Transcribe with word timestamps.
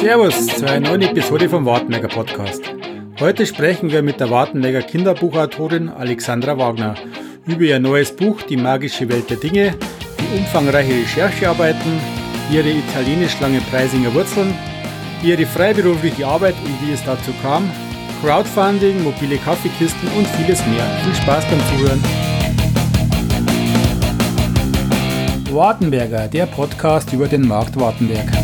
Servus 0.00 0.46
zu 0.46 0.66
einer 0.66 0.88
neuen 0.88 1.02
Episode 1.02 1.46
vom 1.46 1.66
Wartenberger 1.66 2.08
Podcast. 2.08 2.62
Heute 3.20 3.44
sprechen 3.44 3.92
wir 3.92 4.00
mit 4.00 4.18
der 4.18 4.30
Wartenberger 4.30 4.80
Kinderbuchautorin 4.80 5.90
Alexandra 5.90 6.56
Wagner 6.56 6.94
über 7.44 7.64
ihr 7.64 7.78
neues 7.78 8.16
Buch 8.16 8.40
Die 8.40 8.56
magische 8.56 9.06
Welt 9.10 9.28
der 9.28 9.36
Dinge, 9.36 9.74
die 10.18 10.38
umfangreiche 10.38 10.94
Recherchearbeiten, 11.02 12.00
ihre 12.50 12.70
italienisch 12.70 13.38
lange 13.40 13.60
Preisinger 13.70 14.14
Wurzeln, 14.14 14.54
ihre 15.22 15.44
freiberufliche 15.44 16.26
Arbeit 16.26 16.54
und 16.64 16.88
wie 16.88 16.94
es 16.94 17.04
dazu 17.04 17.32
kam, 17.42 17.70
Crowdfunding, 18.22 19.04
mobile 19.04 19.36
Kaffeekisten 19.36 20.08
und 20.16 20.26
vieles 20.28 20.64
mehr. 20.66 20.86
Viel 21.04 21.14
Spaß 21.14 21.44
beim 21.44 21.60
Zuhören. 21.76 22.02
Wartenberger, 25.52 26.26
der 26.26 26.46
Podcast 26.46 27.12
über 27.12 27.28
den 27.28 27.46
Markt 27.46 27.78
Wartenberg. 27.78 28.39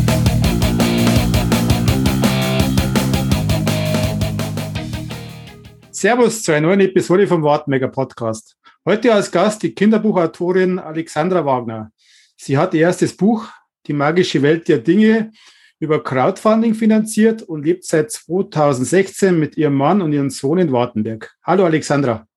Servus 5.99 6.43
zu 6.43 6.51
einer 6.51 6.67
neuen 6.67 6.81
Episode 6.81 7.25
vom 7.25 7.41
Wartenberger 7.41 7.87
Podcast. 7.87 8.55
Heute 8.85 9.11
als 9.11 9.31
Gast 9.31 9.63
die 9.63 9.73
Kinderbuchautorin 9.73 10.77
Alexandra 10.77 11.43
Wagner. 11.43 11.91
Sie 12.35 12.55
hat 12.55 12.75
ihr 12.75 12.81
erstes 12.81 13.17
Buch 13.17 13.47
Die 13.87 13.93
magische 13.93 14.43
Welt 14.43 14.67
der 14.67 14.77
Dinge 14.77 15.31
über 15.79 16.03
Crowdfunding 16.03 16.75
finanziert 16.75 17.41
und 17.41 17.65
lebt 17.65 17.83
seit 17.83 18.11
2016 18.11 19.39
mit 19.39 19.57
ihrem 19.57 19.73
Mann 19.73 20.03
und 20.03 20.13
ihrem 20.13 20.29
Sohn 20.29 20.59
in 20.59 20.71
Wartenberg. 20.71 21.33
Hallo 21.41 21.65
Alexandra. 21.65 22.27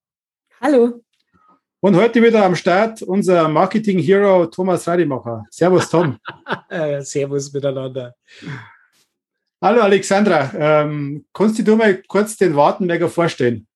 Hallo. 0.59 1.03
Und 1.81 1.97
heute 1.97 2.23
wieder 2.23 2.43
am 2.47 2.57
Start 2.57 3.03
unser 3.03 3.47
Marketing-Hero 3.47 4.47
Thomas 4.47 4.89
Rademacher. 4.89 5.45
Servus, 5.51 5.91
Tom. 5.91 6.17
Servus 7.01 7.53
miteinander. 7.53 8.15
Hallo 9.63 9.83
Alexandra, 9.83 10.51
ähm, 10.55 11.27
kannst 11.35 11.59
du 11.59 11.63
dir 11.63 11.77
mal 11.77 12.03
kurz 12.09 12.39
den 12.39 12.57
Wartenberger 12.57 13.11
vorstellen? 13.11 13.67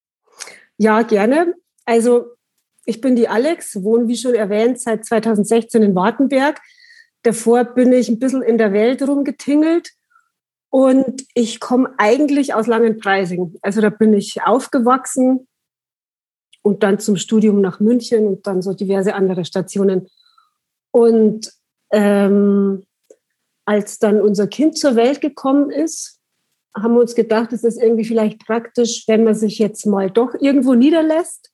Ja, 0.78 1.02
gerne. 1.02 1.54
Also 1.84 2.36
ich 2.86 3.02
bin 3.02 3.16
die 3.16 3.28
Alex, 3.28 3.82
wohne 3.82 4.08
wie 4.08 4.16
schon 4.16 4.34
erwähnt 4.34 4.80
seit 4.80 5.04
2016 5.04 5.82
in 5.82 5.94
Wartenberg. 5.94 6.58
Davor 7.22 7.64
bin 7.64 7.92
ich 7.92 8.08
ein 8.08 8.18
bisschen 8.18 8.40
in 8.40 8.56
der 8.56 8.72
Welt 8.72 9.06
rumgetingelt 9.06 9.90
und 10.70 11.26
ich 11.34 11.60
komme 11.60 11.92
eigentlich 11.98 12.54
aus 12.54 12.66
Langenpreising. 12.66 13.58
Also 13.60 13.82
da 13.82 13.90
bin 13.90 14.14
ich 14.14 14.42
aufgewachsen 14.42 15.46
und 16.62 16.82
dann 16.82 16.98
zum 16.98 17.18
Studium 17.18 17.60
nach 17.60 17.78
München 17.78 18.26
und 18.26 18.46
dann 18.46 18.62
so 18.62 18.72
diverse 18.72 19.14
andere 19.14 19.44
Stationen. 19.44 20.08
Und 20.92 21.52
ähm, 21.92 22.86
als 23.64 23.98
dann 23.98 24.20
unser 24.20 24.46
Kind 24.46 24.78
zur 24.78 24.96
Welt 24.96 25.20
gekommen 25.20 25.70
ist, 25.70 26.20
haben 26.76 26.94
wir 26.94 27.00
uns 27.00 27.14
gedacht, 27.14 27.52
es 27.52 27.64
ist 27.64 27.80
irgendwie 27.80 28.04
vielleicht 28.04 28.44
praktisch, 28.44 29.04
wenn 29.06 29.24
man 29.24 29.34
sich 29.34 29.58
jetzt 29.58 29.86
mal 29.86 30.10
doch 30.10 30.34
irgendwo 30.34 30.74
niederlässt 30.74 31.52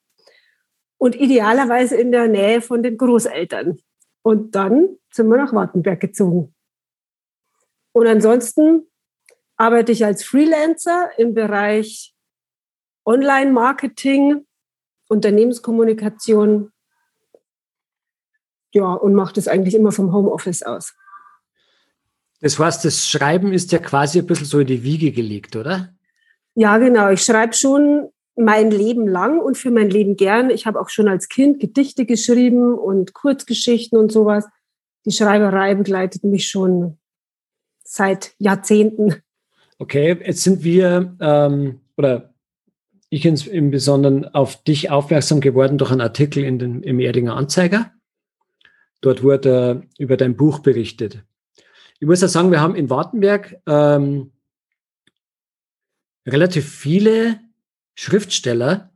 und 0.98 1.14
idealerweise 1.14 1.97
in 1.97 2.11
der 2.11 2.28
Nähe 2.28 2.62
von 2.62 2.83
den 2.83 2.97
Großeltern. 2.97 3.78
Und 4.22 4.55
dann 4.55 4.97
sind 5.12 5.28
wir 5.28 5.36
nach 5.36 5.53
Wartenberg 5.53 6.00
gezogen. 6.00 6.55
Und 7.92 8.06
ansonsten 8.06 8.86
arbeite 9.56 9.92
ich 9.92 10.05
als 10.05 10.25
Freelancer 10.25 11.11
im 11.19 11.34
Bereich 11.34 12.14
Online-Marketing, 13.05 14.47
Unternehmenskommunikation. 15.08 16.72
Ja, 18.72 18.92
und 18.92 19.14
mache 19.14 19.34
das 19.34 19.48
eigentlich 19.48 19.75
immer 19.75 19.92
vom 19.92 20.12
Homeoffice 20.12 20.62
aus. 20.62 20.94
Das 22.41 22.58
heißt, 22.58 22.84
das 22.84 23.08
Schreiben 23.08 23.52
ist 23.52 23.72
ja 23.72 23.78
quasi 23.78 24.19
ein 24.19 24.27
bisschen 24.27 24.46
so 24.46 24.60
in 24.60 24.66
die 24.66 24.83
Wiege 24.83 25.12
gelegt, 25.12 25.56
oder? 25.56 25.94
Ja, 26.55 26.78
genau. 26.78 27.10
Ich 27.10 27.22
schreibe 27.22 27.52
schon 27.52 28.08
mein 28.34 28.70
Leben 28.70 29.06
lang 29.06 29.41
und 29.41 29.58
für 29.58 29.70
mein 29.70 29.91
Leben 29.91 30.16
gern. 30.16 30.50
Ich 30.50 30.66
habe 30.66 30.81
auch 30.81 30.88
schon 30.88 31.09
als 31.09 31.28
Kind 31.28 31.60
Gedichte 31.60 32.06
geschrieben 32.06 32.75
und 32.75 33.12
Kurzgeschichten 33.12 33.98
und 33.98 34.10
sowas. 34.10 34.47
Die 35.04 35.12
Schreiberei 35.12 35.75
begleitet 35.75 36.25
mich 36.25 36.48
schon 36.48 36.98
seit 37.84 38.34
Jahrzehnten. 38.38 39.16
Okay, 39.78 40.16
jetzt 40.25 40.42
sind 40.42 40.62
wir, 40.62 41.16
ähm, 41.20 41.81
oder 41.97 42.34
ich 43.09 43.25
im 43.25 43.70
Besonderen 43.70 44.26
auf 44.26 44.62
dich 44.62 44.91
aufmerksam 44.91 45.41
geworden 45.41 45.78
durch 45.78 45.91
einen 45.91 46.00
Artikel 46.00 46.44
in 46.44 46.59
den, 46.59 46.82
im 46.82 47.00
Erdinger 47.00 47.34
Anzeiger. 47.34 47.92
Dort 49.00 49.22
wurde 49.22 49.82
über 49.98 50.16
dein 50.16 50.36
Buch 50.36 50.60
berichtet. 50.60 51.25
Ich 52.00 52.06
muss 52.06 52.22
ja 52.22 52.28
sagen, 52.28 52.50
wir 52.50 52.61
haben 52.61 52.75
in 52.75 52.88
Wartenberg 52.88 53.56
ähm, 53.66 54.33
relativ 56.27 56.66
viele 56.66 57.41
Schriftsteller 57.94 58.91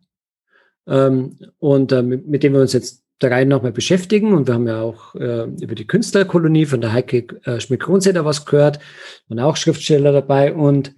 ähm, 0.87 1.39
und 1.59 1.93
äh, 1.93 2.03
mit, 2.03 2.27
mit 2.27 2.43
denen 2.43 2.55
wir 2.55 2.63
uns 2.63 2.73
jetzt 2.73 3.05
der 3.21 3.31
Reihe 3.31 3.45
nochmal 3.45 3.73
beschäftigen. 3.73 4.33
Und 4.33 4.47
wir 4.47 4.55
haben 4.55 4.67
ja 4.67 4.81
auch 4.81 5.15
äh, 5.17 5.45
über 5.45 5.75
die 5.75 5.87
Künstlerkolonie 5.87 6.65
von 6.65 6.81
der 6.81 6.95
Heike 6.95 7.27
äh, 7.45 7.61
Schmidt-Kronsäder 7.61 8.25
was 8.25 8.47
gehört. 8.47 8.81
Und 9.29 9.39
auch 9.39 9.57
Schriftsteller 9.57 10.13
dabei. 10.13 10.55
Und 10.55 10.95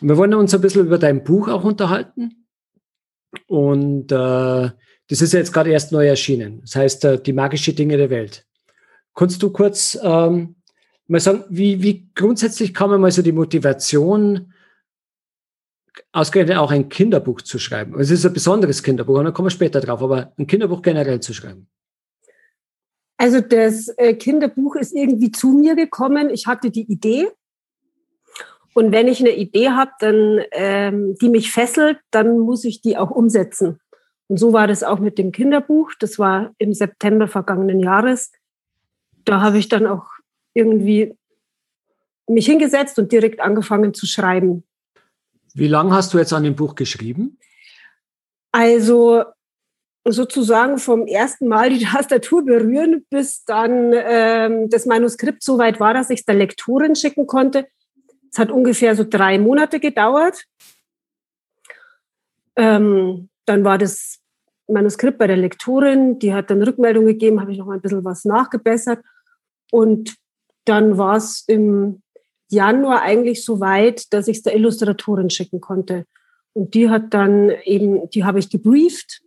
wir 0.00 0.16
wollen 0.16 0.34
uns 0.34 0.54
ein 0.54 0.60
bisschen 0.60 0.86
über 0.86 0.98
dein 0.98 1.24
Buch 1.24 1.48
auch 1.48 1.64
unterhalten. 1.64 2.46
Und 3.48 4.12
äh, 4.12 4.70
das 5.08 5.20
ist 5.20 5.32
ja 5.32 5.40
jetzt 5.40 5.52
gerade 5.52 5.70
erst 5.70 5.90
neu 5.90 6.06
erschienen. 6.06 6.60
Das 6.60 6.76
heißt, 6.76 7.04
äh, 7.04 7.20
die 7.20 7.32
magische 7.32 7.72
Dinge 7.72 7.96
der 7.96 8.10
Welt. 8.10 8.46
Kannst 9.14 9.42
du 9.42 9.50
kurz 9.50 9.98
ähm, 10.02 10.54
mal 11.08 11.20
sagen, 11.20 11.44
wie, 11.48 11.82
wie 11.82 12.08
grundsätzlich 12.14 12.72
kann 12.72 12.90
man 12.90 13.00
mal 13.00 13.10
so 13.10 13.22
die 13.22 13.32
Motivation, 13.32 14.52
ausgerechnet 16.12 16.56
auch 16.58 16.70
ein 16.70 16.88
Kinderbuch 16.88 17.42
zu 17.42 17.58
schreiben? 17.58 17.98
Es 17.98 18.10
ist 18.10 18.24
ein 18.24 18.32
besonderes 18.32 18.82
Kinderbuch, 18.82 19.18
und 19.18 19.24
da 19.24 19.30
kommen 19.30 19.46
wir 19.46 19.50
später 19.50 19.80
drauf, 19.80 20.02
aber 20.02 20.32
ein 20.38 20.46
Kinderbuch 20.46 20.82
generell 20.82 21.20
zu 21.20 21.34
schreiben. 21.34 21.68
Also 23.18 23.40
das 23.40 23.88
äh, 23.98 24.14
Kinderbuch 24.14 24.76
ist 24.76 24.92
irgendwie 24.92 25.30
zu 25.30 25.52
mir 25.52 25.76
gekommen. 25.76 26.28
Ich 26.30 26.46
hatte 26.46 26.70
die 26.70 26.90
Idee. 26.90 27.28
Und 28.74 28.90
wenn 28.90 29.06
ich 29.06 29.20
eine 29.20 29.36
Idee 29.36 29.70
habe, 29.70 29.92
dann, 30.00 30.40
ähm, 30.50 31.14
die 31.20 31.28
mich 31.28 31.52
fesselt, 31.52 31.98
dann 32.10 32.38
muss 32.38 32.64
ich 32.64 32.80
die 32.80 32.96
auch 32.96 33.10
umsetzen. 33.10 33.78
Und 34.28 34.38
so 34.38 34.52
war 34.52 34.66
das 34.66 34.82
auch 34.82 34.98
mit 34.98 35.18
dem 35.18 35.30
Kinderbuch. 35.30 35.92
Das 36.00 36.18
war 36.18 36.52
im 36.58 36.72
September 36.72 37.28
vergangenen 37.28 37.80
Jahres. 37.80 38.32
Da 39.24 39.40
habe 39.40 39.58
ich 39.58 39.68
dann 39.68 39.86
auch 39.86 40.06
irgendwie 40.54 41.16
mich 42.28 42.46
hingesetzt 42.46 42.98
und 42.98 43.12
direkt 43.12 43.40
angefangen 43.40 43.94
zu 43.94 44.06
schreiben. 44.06 44.64
Wie 45.54 45.68
lange 45.68 45.92
hast 45.92 46.14
du 46.14 46.18
jetzt 46.18 46.32
an 46.32 46.44
dem 46.44 46.56
Buch 46.56 46.74
geschrieben? 46.74 47.38
Also 48.52 49.24
sozusagen 50.04 50.78
vom 50.78 51.06
ersten 51.06 51.48
Mal 51.48 51.70
die 51.70 51.84
Tastatur 51.84 52.44
berühren, 52.44 53.04
bis 53.10 53.44
dann 53.44 53.92
ähm, 53.94 54.68
das 54.68 54.86
Manuskript 54.86 55.42
so 55.42 55.58
weit 55.58 55.80
war, 55.80 55.94
dass 55.94 56.10
ich 56.10 56.20
es 56.20 56.26
der 56.26 56.34
Lektorin 56.34 56.96
schicken 56.96 57.26
konnte. 57.26 57.66
Es 58.30 58.38
hat 58.38 58.50
ungefähr 58.50 58.96
so 58.96 59.04
drei 59.08 59.38
Monate 59.38 59.78
gedauert. 59.78 60.44
Ähm, 62.56 63.28
dann 63.44 63.64
war 63.64 63.78
das 63.78 64.20
Manuskript 64.68 65.18
bei 65.18 65.26
der 65.26 65.36
Lektorin, 65.36 66.18
die 66.18 66.32
hat 66.32 66.50
dann 66.50 66.62
Rückmeldung 66.62 67.04
gegeben, 67.06 67.40
habe 67.40 67.52
ich 67.52 67.58
noch 67.58 67.66
mal 67.66 67.74
ein 67.74 67.80
bisschen 67.80 68.04
was 68.04 68.24
nachgebessert. 68.24 69.04
Und 69.70 70.16
dann 70.64 70.98
war 70.98 71.16
es 71.16 71.44
im 71.46 72.02
Januar 72.48 73.02
eigentlich 73.02 73.44
so 73.44 73.60
weit, 73.60 74.12
dass 74.12 74.28
ich 74.28 74.38
es 74.38 74.42
der 74.42 74.54
Illustratorin 74.54 75.30
schicken 75.30 75.60
konnte. 75.60 76.04
Und 76.52 76.74
die 76.74 76.90
hat 76.90 77.14
dann 77.14 77.50
eben, 77.64 78.10
die 78.10 78.24
habe 78.24 78.38
ich 78.38 78.50
gebrieft 78.50 79.22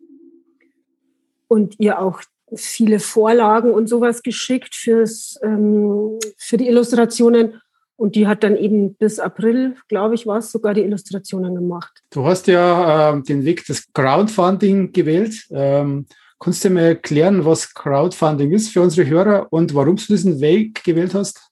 und 1.48 1.80
ihr 1.80 2.00
auch 2.00 2.22
viele 2.54 3.00
Vorlagen 3.00 3.72
und 3.72 3.88
sowas 3.88 4.22
geschickt 4.22 4.76
fürs, 4.76 5.40
ähm, 5.42 6.20
für 6.38 6.58
die 6.58 6.68
Illustrationen. 6.68 7.62
Und 7.98 8.16
die 8.16 8.28
hat 8.28 8.44
dann 8.44 8.58
eben 8.58 8.94
bis 8.96 9.20
April, 9.20 9.76
glaube 9.88 10.16
ich, 10.16 10.28
war 10.28 10.40
es 10.40 10.52
sogar 10.52 10.74
die 10.74 10.82
Illustrationen 10.82 11.56
gemacht. 11.56 12.04
Du 12.12 12.26
hast 12.26 12.46
ja 12.48 13.14
äh, 13.14 13.22
den 13.24 13.46
Weg 13.46 13.66
des 13.66 13.92
Crowdfunding 13.94 14.92
gewählt. 14.92 15.48
Ähm, 15.50 16.06
kannst 16.40 16.64
du 16.66 16.70
mir 16.70 16.82
erklären, 16.82 17.46
was 17.46 17.74
Crowdfunding 17.74 18.52
ist 18.52 18.70
für 18.70 18.82
unsere 18.82 19.08
Hörer 19.10 19.48
und 19.52 19.74
warum 19.74 19.96
du 19.96 20.04
diesen 20.08 20.42
Weg 20.42 20.84
gewählt 20.84 21.14
hast? 21.14 21.52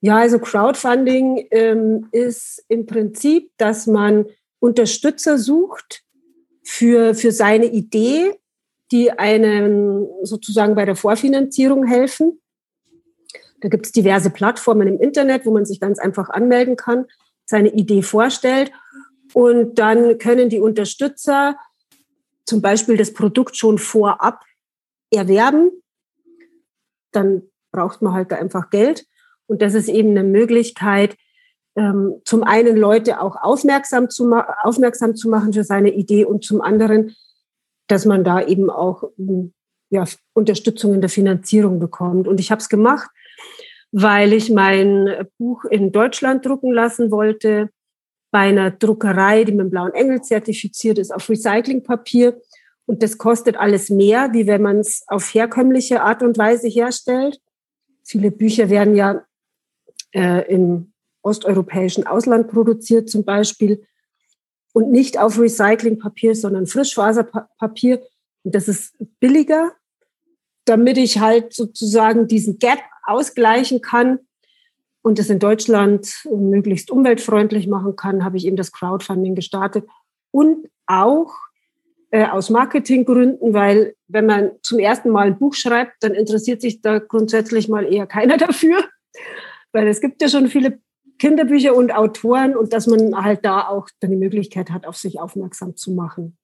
Ja, 0.00 0.18
also 0.18 0.38
Crowdfunding 0.38 1.46
ähm, 1.50 2.08
ist 2.10 2.64
im 2.68 2.86
Prinzip, 2.86 3.50
dass 3.56 3.86
man 3.86 4.26
Unterstützer 4.58 5.38
sucht 5.38 6.02
für, 6.64 7.14
für 7.14 7.32
seine 7.32 7.66
Idee, 7.66 8.32
die 8.90 9.10
einem 9.12 10.06
sozusagen 10.22 10.74
bei 10.74 10.84
der 10.84 10.96
Vorfinanzierung 10.96 11.86
helfen. 11.86 12.40
Da 13.60 13.68
gibt 13.68 13.86
es 13.86 13.92
diverse 13.92 14.30
Plattformen 14.30 14.88
im 14.88 15.00
Internet, 15.00 15.46
wo 15.46 15.52
man 15.52 15.64
sich 15.64 15.80
ganz 15.80 15.98
einfach 15.98 16.28
anmelden 16.30 16.76
kann, 16.76 17.06
seine 17.44 17.72
Idee 17.72 18.02
vorstellt. 18.02 18.72
Und 19.34 19.78
dann 19.78 20.18
können 20.18 20.48
die 20.48 20.60
Unterstützer 20.60 21.56
zum 22.44 22.62
Beispiel 22.62 22.96
das 22.96 23.12
Produkt 23.12 23.56
schon 23.56 23.78
vorab 23.78 24.42
erwerben. 25.10 25.70
Dann 27.12 27.42
braucht 27.72 28.02
man 28.02 28.14
halt 28.14 28.32
da 28.32 28.36
einfach 28.36 28.70
Geld. 28.70 29.06
Und 29.46 29.62
das 29.62 29.74
ist 29.74 29.88
eben 29.88 30.10
eine 30.10 30.24
Möglichkeit, 30.24 31.16
ähm, 31.76 32.20
zum 32.24 32.42
einen 32.42 32.76
Leute 32.76 33.20
auch 33.20 33.36
aufmerksam 33.36 34.10
zu, 34.10 34.30
aufmerksam 34.62 35.16
zu 35.16 35.28
machen 35.28 35.52
für 35.52 35.64
seine 35.64 35.90
Idee 35.90 36.24
und 36.24 36.44
zum 36.44 36.60
anderen, 36.60 37.14
dass 37.88 38.04
man 38.04 38.24
da 38.24 38.42
eben 38.42 38.70
auch 38.70 39.04
hm, 39.16 39.52
ja, 39.90 40.04
Unterstützung 40.34 40.94
in 40.94 41.00
der 41.00 41.10
Finanzierung 41.10 41.78
bekommt. 41.78 42.28
Und 42.28 42.40
ich 42.40 42.50
habe 42.50 42.60
es 42.60 42.68
gemacht, 42.68 43.10
weil 43.90 44.32
ich 44.32 44.50
mein 44.50 45.28
Buch 45.38 45.64
in 45.64 45.92
Deutschland 45.92 46.44
drucken 46.46 46.72
lassen 46.72 47.10
wollte, 47.10 47.70
bei 48.32 48.40
einer 48.40 48.70
Druckerei, 48.70 49.44
die 49.44 49.52
mit 49.52 49.60
dem 49.60 49.70
blauen 49.70 49.92
Engel 49.92 50.22
zertifiziert 50.22 50.98
ist, 50.98 51.14
auf 51.14 51.28
Recyclingpapier. 51.28 52.40
Und 52.86 53.02
das 53.02 53.18
kostet 53.18 53.56
alles 53.56 53.90
mehr, 53.90 54.32
wie 54.32 54.46
wenn 54.46 54.62
man 54.62 54.78
es 54.78 55.04
auf 55.06 55.32
herkömmliche 55.34 56.02
Art 56.02 56.22
und 56.22 56.38
Weise 56.38 56.66
herstellt. 56.66 57.40
Viele 58.02 58.30
Bücher 58.30 58.70
werden 58.70 58.96
ja 58.96 59.22
äh, 60.12 60.50
im 60.50 60.92
osteuropäischen 61.20 62.06
Ausland 62.06 62.48
produziert 62.48 63.08
zum 63.08 63.24
Beispiel 63.24 63.86
und 64.72 64.90
nicht 64.90 65.18
auf 65.18 65.38
Recyclingpapier, 65.38 66.34
sondern 66.34 66.66
Frischfaserpapier. 66.66 68.02
Und 68.44 68.54
das 68.54 68.66
ist 68.66 68.96
billiger, 69.20 69.72
damit 70.64 70.96
ich 70.96 71.20
halt 71.20 71.52
sozusagen 71.52 72.28
diesen 72.28 72.58
Gap 72.58 72.80
ausgleichen 73.04 73.82
kann 73.82 74.20
und 75.02 75.18
es 75.18 75.30
in 75.30 75.38
Deutschland 75.38 76.26
möglichst 76.30 76.90
umweltfreundlich 76.90 77.66
machen 77.66 77.96
kann, 77.96 78.24
habe 78.24 78.36
ich 78.36 78.46
eben 78.46 78.56
das 78.56 78.72
Crowdfunding 78.72 79.34
gestartet. 79.34 79.86
Und 80.30 80.68
auch 80.86 81.32
äh, 82.10 82.26
aus 82.26 82.50
Marketinggründen, 82.50 83.52
weil 83.52 83.96
wenn 84.06 84.26
man 84.26 84.52
zum 84.62 84.78
ersten 84.78 85.10
Mal 85.10 85.28
ein 85.28 85.38
Buch 85.38 85.54
schreibt, 85.54 85.94
dann 86.00 86.14
interessiert 86.14 86.60
sich 86.60 86.80
da 86.80 86.98
grundsätzlich 86.98 87.68
mal 87.68 87.92
eher 87.92 88.06
keiner 88.06 88.36
dafür, 88.38 88.84
weil 89.72 89.88
es 89.88 90.00
gibt 90.00 90.22
ja 90.22 90.28
schon 90.28 90.48
viele 90.48 90.78
Kinderbücher 91.18 91.74
und 91.74 91.94
Autoren 91.94 92.56
und 92.56 92.72
dass 92.72 92.86
man 92.86 93.22
halt 93.22 93.44
da 93.44 93.68
auch 93.68 93.88
dann 94.00 94.10
die 94.10 94.16
Möglichkeit 94.16 94.70
hat, 94.70 94.86
auf 94.86 94.96
sich 94.96 95.20
aufmerksam 95.20 95.76
zu 95.76 95.92
machen. 95.92 96.36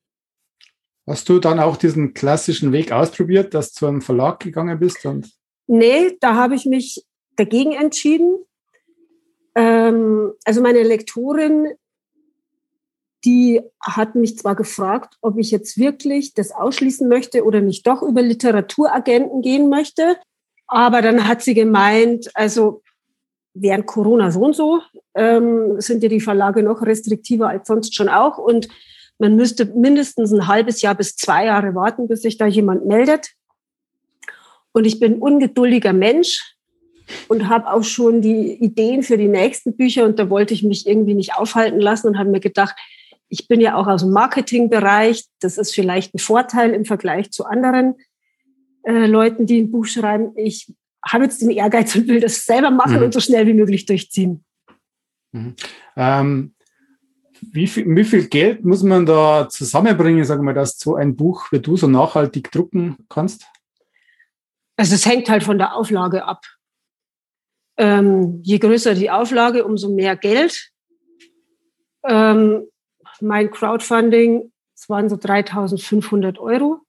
Hast 1.07 1.27
du 1.27 1.39
dann 1.39 1.59
auch 1.59 1.75
diesen 1.75 2.13
klassischen 2.13 2.71
Weg 2.71 2.91
ausprobiert, 2.91 3.53
dass 3.53 3.71
du 3.71 3.79
zu 3.79 3.87
einem 3.87 4.01
Verlag 4.01 4.39
gegangen 4.39 4.79
bist? 4.79 5.05
Und 5.05 5.31
nee, 5.67 6.15
da 6.19 6.35
habe 6.35 6.55
ich 6.55 6.65
mich 6.65 7.03
dagegen 7.35 7.71
entschieden. 7.71 8.37
Ähm, 9.59 10.31
also 10.45 10.61
meine 10.61 10.83
Lektorin, 10.83 11.67
die 13.25 13.61
hat 13.81 14.15
mich 14.15 14.37
zwar 14.37 14.55
gefragt, 14.55 15.17
ob 15.21 15.37
ich 15.37 15.51
jetzt 15.51 15.77
wirklich 15.77 16.33
das 16.33 16.51
ausschließen 16.51 17.09
möchte 17.09 17.43
oder 17.43 17.59
nicht 17.59 17.85
doch 17.85 18.01
über 18.01 18.21
Literaturagenten 18.21 19.41
gehen 19.41 19.67
möchte, 19.67 20.15
aber 20.67 21.01
dann 21.01 21.27
hat 21.27 21.41
sie 21.41 21.55
gemeint, 21.55 22.31
also 22.35 22.81
während 23.53 23.85
Corona 23.85 24.31
so 24.31 24.45
und 24.45 24.55
so 24.55 24.81
ähm, 25.15 25.81
sind 25.81 26.03
ja 26.03 26.07
die 26.07 26.21
Verlage 26.21 26.63
noch 26.63 26.81
restriktiver 26.81 27.49
als 27.49 27.67
sonst 27.67 27.95
schon 27.95 28.07
auch. 28.07 28.37
Und 28.37 28.69
man 29.17 29.35
müsste 29.35 29.65
mindestens 29.65 30.31
ein 30.31 30.47
halbes 30.47 30.81
Jahr 30.81 30.95
bis 30.95 31.17
zwei 31.17 31.47
Jahre 31.47 31.75
warten, 31.75 32.07
bis 32.07 32.21
sich 32.21 32.37
da 32.37 32.45
jemand 32.45 32.85
meldet. 32.85 33.31
Und 34.71 34.85
ich 34.85 35.01
bin 35.01 35.19
ungeduldiger 35.19 35.91
Mensch 35.91 36.55
und 37.27 37.49
habe 37.49 37.71
auch 37.71 37.83
schon 37.83 38.21
die 38.21 38.53
Ideen 38.53 39.03
für 39.03 39.17
die 39.17 39.27
nächsten 39.27 39.75
Bücher. 39.75 40.05
Und 40.05 40.19
da 40.19 40.29
wollte 40.29 40.53
ich 40.53 40.63
mich 40.63 40.87
irgendwie 40.87 41.13
nicht 41.13 41.35
aufhalten 41.35 41.79
lassen 41.79 42.07
und 42.07 42.17
habe 42.17 42.29
mir 42.29 42.39
gedacht, 42.39 42.75
ich 43.29 43.47
bin 43.47 43.61
ja 43.61 43.75
auch 43.75 43.87
aus 43.87 44.01
dem 44.01 44.11
Marketingbereich. 44.11 45.25
Das 45.39 45.57
ist 45.57 45.73
vielleicht 45.73 46.13
ein 46.13 46.19
Vorteil 46.19 46.71
im 46.71 46.85
Vergleich 46.85 47.31
zu 47.31 47.45
anderen 47.45 47.95
äh, 48.83 49.05
Leuten, 49.05 49.45
die 49.45 49.61
ein 49.61 49.71
Buch 49.71 49.85
schreiben. 49.85 50.33
Ich 50.35 50.73
habe 51.05 51.25
jetzt 51.25 51.41
den 51.41 51.51
Ehrgeiz 51.51 51.95
und 51.95 52.07
will 52.07 52.19
das 52.19 52.45
selber 52.45 52.71
machen 52.71 52.97
mhm. 52.97 53.03
und 53.03 53.13
so 53.13 53.19
schnell 53.19 53.47
wie 53.47 53.53
möglich 53.53 53.85
durchziehen. 53.85 54.43
Mhm. 55.31 55.55
Ähm, 55.95 56.55
wie, 57.41 57.67
viel, 57.67 57.85
wie 57.95 58.03
viel 58.03 58.27
Geld 58.27 58.65
muss 58.65 58.83
man 58.83 59.05
da 59.05 59.47
zusammenbringen, 59.49 60.25
sagen 60.25 60.43
wir, 60.45 60.53
dass 60.53 60.77
so 60.77 60.95
ein 60.95 61.15
Buch 61.15 61.51
wie 61.51 61.59
du 61.59 61.77
so 61.77 61.87
nachhaltig 61.87 62.51
drucken 62.51 62.97
kannst? 63.07 63.45
Also 64.75 64.95
es 64.95 65.05
hängt 65.05 65.29
halt 65.29 65.43
von 65.43 65.57
der 65.57 65.75
Auflage 65.75 66.25
ab. 66.25 66.41
Ähm, 67.79 68.41
je 68.43 68.59
größer 68.59 68.93
die 68.93 69.09
Auflage, 69.09 69.63
umso 69.63 69.89
mehr 69.89 70.17
Geld. 70.17 70.69
Ähm, 72.03 72.63
mein 73.21 73.49
Crowdfunding, 73.51 74.51
es 74.75 74.89
waren 74.89 75.07
so 75.07 75.15
3500 75.15 76.39
Euro. 76.39 76.81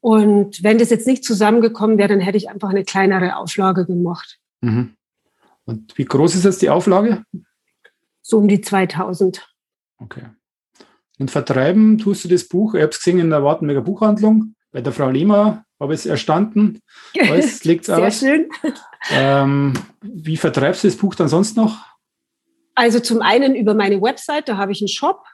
Und 0.00 0.62
wenn 0.62 0.78
das 0.78 0.88
jetzt 0.88 1.06
nicht 1.06 1.24
zusammengekommen 1.24 1.98
wäre, 1.98 2.08
dann 2.08 2.20
hätte 2.20 2.38
ich 2.38 2.48
einfach 2.48 2.70
eine 2.70 2.84
kleinere 2.84 3.36
Auflage 3.36 3.84
gemacht. 3.84 4.38
Mhm. 4.62 4.96
Und 5.66 5.96
wie 5.98 6.06
groß 6.06 6.36
ist 6.36 6.44
jetzt 6.44 6.62
die 6.62 6.70
Auflage? 6.70 7.24
So 8.22 8.38
um 8.38 8.48
die 8.48 8.62
2000. 8.62 9.46
Okay. 9.98 10.24
Und 11.18 11.30
vertreiben 11.30 11.98
tust 11.98 12.24
du 12.24 12.28
das 12.28 12.48
Buch, 12.48 12.74
ich 12.74 12.80
habe 12.80 12.90
es 12.90 12.98
gesehen 12.98 13.18
in 13.18 13.28
der 13.28 13.44
Wartenberger 13.44 13.82
Buchhandlung, 13.82 14.54
bei 14.72 14.80
der 14.80 14.92
Frau 14.92 15.10
Lehmer 15.10 15.64
habe 15.78 15.94
ich 15.94 16.00
es 16.00 16.06
erstanden. 16.06 16.80
Alles 17.18 17.64
liegt 17.64 17.84
Sehr 17.84 17.98
aus. 17.98 18.18
schön. 18.18 18.48
Ähm, 19.10 19.74
wie 20.00 20.36
vertreibst 20.36 20.82
du 20.82 20.88
das 20.88 20.96
Buch 20.96 21.14
dann 21.14 21.28
sonst 21.28 21.56
noch? 21.56 21.78
Also 22.74 23.00
zum 23.00 23.20
einen 23.20 23.54
über 23.54 23.74
meine 23.74 24.00
Website, 24.00 24.48
da 24.48 24.56
habe 24.56 24.72
ich 24.72 24.80
einen 24.80 24.88
Shop 24.88 25.24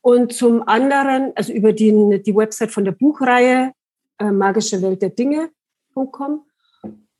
und 0.00 0.32
zum 0.32 0.62
anderen, 0.68 1.32
also 1.34 1.52
über 1.52 1.72
die, 1.72 2.22
die 2.24 2.36
Website 2.36 2.70
von 2.70 2.84
der 2.84 2.92
Buchreihe 2.92 3.72
äh, 4.18 4.30
Magische 4.30 4.80
Welt 4.80 5.02
der 5.02 5.10
Dinge.com. 5.10 6.46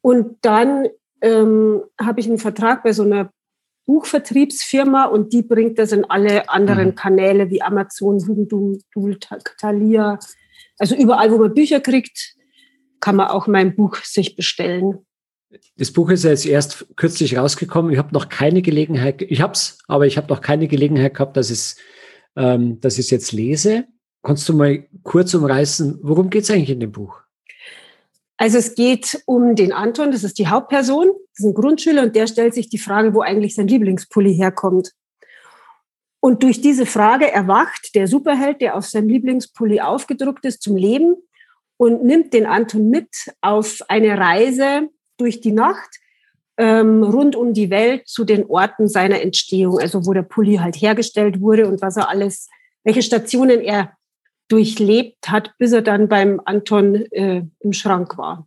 Und 0.00 0.38
dann 0.42 0.86
ähm, 1.20 1.82
habe 2.00 2.20
ich 2.20 2.28
einen 2.28 2.38
Vertrag 2.38 2.84
bei 2.84 2.92
so 2.92 3.02
einer 3.02 3.30
Buchvertriebsfirma 3.86 5.06
und 5.06 5.32
die 5.32 5.42
bringt 5.42 5.78
das 5.78 5.92
in 5.92 6.04
alle 6.04 6.48
anderen 6.48 6.88
mhm. 6.88 6.94
Kanäle 6.94 7.50
wie 7.50 7.62
Amazon, 7.62 8.24
Hugendubel, 8.26 9.18
Thalia. 9.58 10.18
Also 10.78 10.94
überall, 10.94 11.30
wo 11.32 11.38
man 11.38 11.54
Bücher 11.54 11.80
kriegt, 11.80 12.34
kann 13.00 13.16
man 13.16 13.28
auch 13.28 13.46
mein 13.46 13.76
Buch 13.76 13.96
sich 13.96 14.36
bestellen. 14.36 15.06
Das 15.76 15.92
Buch 15.92 16.10
ist 16.10 16.24
ja 16.24 16.30
jetzt 16.30 16.46
erst 16.46 16.86
kürzlich 16.96 17.38
rausgekommen. 17.38 17.92
Ich 17.92 17.98
habe 17.98 18.12
noch 18.12 18.28
keine 18.28 18.62
Gelegenheit, 18.62 19.22
ich 19.22 19.40
habe 19.40 19.52
es, 19.52 19.78
aber 19.86 20.06
ich 20.06 20.16
habe 20.16 20.28
noch 20.28 20.40
keine 20.40 20.68
Gelegenheit 20.68 21.14
gehabt, 21.14 21.36
dass 21.36 21.50
es 21.50 21.76
ähm, 22.36 22.80
dass 22.80 22.94
ich 22.94 23.06
es 23.06 23.10
jetzt 23.10 23.32
lese. 23.32 23.86
Kannst 24.22 24.48
du 24.48 24.54
mal 24.54 24.86
kurz 25.02 25.34
umreißen, 25.34 25.98
worum 26.02 26.30
geht 26.30 26.44
es 26.44 26.50
eigentlich 26.50 26.70
in 26.70 26.80
dem 26.80 26.92
Buch? 26.92 27.20
Also 28.36 28.58
es 28.58 28.74
geht 28.74 29.22
um 29.24 29.54
den 29.56 29.72
Anton, 29.72 30.12
das 30.12 30.22
ist 30.22 30.38
die 30.38 30.48
Hauptperson, 30.48 31.06
das 31.08 31.38
ist 31.38 31.44
ein 31.46 31.54
Grundschüler 31.54 32.02
und 32.02 32.14
der 32.14 32.26
stellt 32.26 32.52
sich 32.52 32.68
die 32.68 32.78
Frage, 32.78 33.14
wo 33.14 33.22
eigentlich 33.22 33.54
sein 33.54 33.66
Lieblingspulli 33.66 34.34
herkommt. 34.34 34.92
Und 36.20 36.42
durch 36.42 36.60
diese 36.60 36.86
Frage 36.86 37.30
erwacht 37.30 37.94
der 37.94 38.08
Superheld, 38.08 38.60
der 38.60 38.76
auf 38.76 38.86
seinem 38.86 39.08
Lieblingspulli 39.08 39.80
aufgedruckt 39.80 40.44
ist, 40.44 40.62
zum 40.62 40.76
Leben 40.76 41.16
und 41.76 42.04
nimmt 42.04 42.32
den 42.32 42.46
Anton 42.46 42.90
mit 42.90 43.08
auf 43.40 43.80
eine 43.88 44.18
Reise 44.18 44.88
durch 45.18 45.40
die 45.40 45.52
Nacht 45.52 46.00
ähm, 46.58 47.02
rund 47.02 47.36
um 47.36 47.52
die 47.52 47.70
Welt 47.70 48.08
zu 48.08 48.24
den 48.24 48.46
Orten 48.46 48.88
seiner 48.88 49.20
Entstehung, 49.20 49.78
also 49.78 50.06
wo 50.06 50.12
der 50.12 50.22
Pulli 50.22 50.56
halt 50.56 50.76
hergestellt 50.76 51.40
wurde 51.40 51.68
und 51.68 51.82
was 51.82 51.96
er 51.96 52.08
alles, 52.08 52.48
welche 52.82 53.02
Stationen 53.02 53.60
er 53.60 53.92
durchlebt 54.48 55.28
hat, 55.28 55.52
bis 55.58 55.72
er 55.72 55.82
dann 55.82 56.08
beim 56.08 56.40
Anton 56.44 57.06
äh, 57.12 57.42
im 57.60 57.72
Schrank 57.72 58.16
war. 58.16 58.46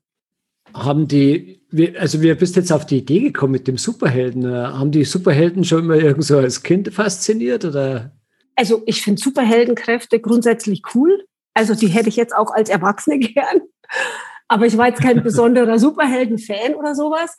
Haben 0.74 1.08
die, 1.08 1.62
also 1.98 2.22
wie 2.22 2.34
bist 2.34 2.56
jetzt 2.56 2.72
auf 2.72 2.86
die 2.86 3.00
Idee 3.00 3.20
gekommen 3.20 3.54
mit 3.54 3.68
dem 3.68 3.78
Superhelden? 3.78 4.46
Äh, 4.46 4.68
haben 4.68 4.92
die 4.92 5.04
Superhelden 5.04 5.64
schon 5.64 5.86
immer 5.86 5.96
irgendwo 5.96 6.38
als 6.38 6.64
Kind 6.64 6.94
fasziniert 6.94 7.66
oder? 7.66 8.12
Also 8.56 8.84
ich 8.86 9.02
finde 9.02 9.22
Superheldenkräfte 9.22 10.20
grundsätzlich 10.20 10.82
cool. 10.94 11.26
Also 11.54 11.76
die 11.76 11.88
hätte 11.88 12.10
ich 12.10 12.16
jetzt 12.16 12.36
auch 12.36 12.52
als 12.52 12.70
Erwachsene 12.70 13.20
gern. 13.20 13.62
Aber 14.48 14.66
ich 14.66 14.78
war 14.78 14.88
jetzt 14.88 15.02
kein 15.02 15.24
besonderer 15.24 15.80
Superhelden-Fan 15.80 16.76
oder 16.76 16.96
sowas. 16.96 17.36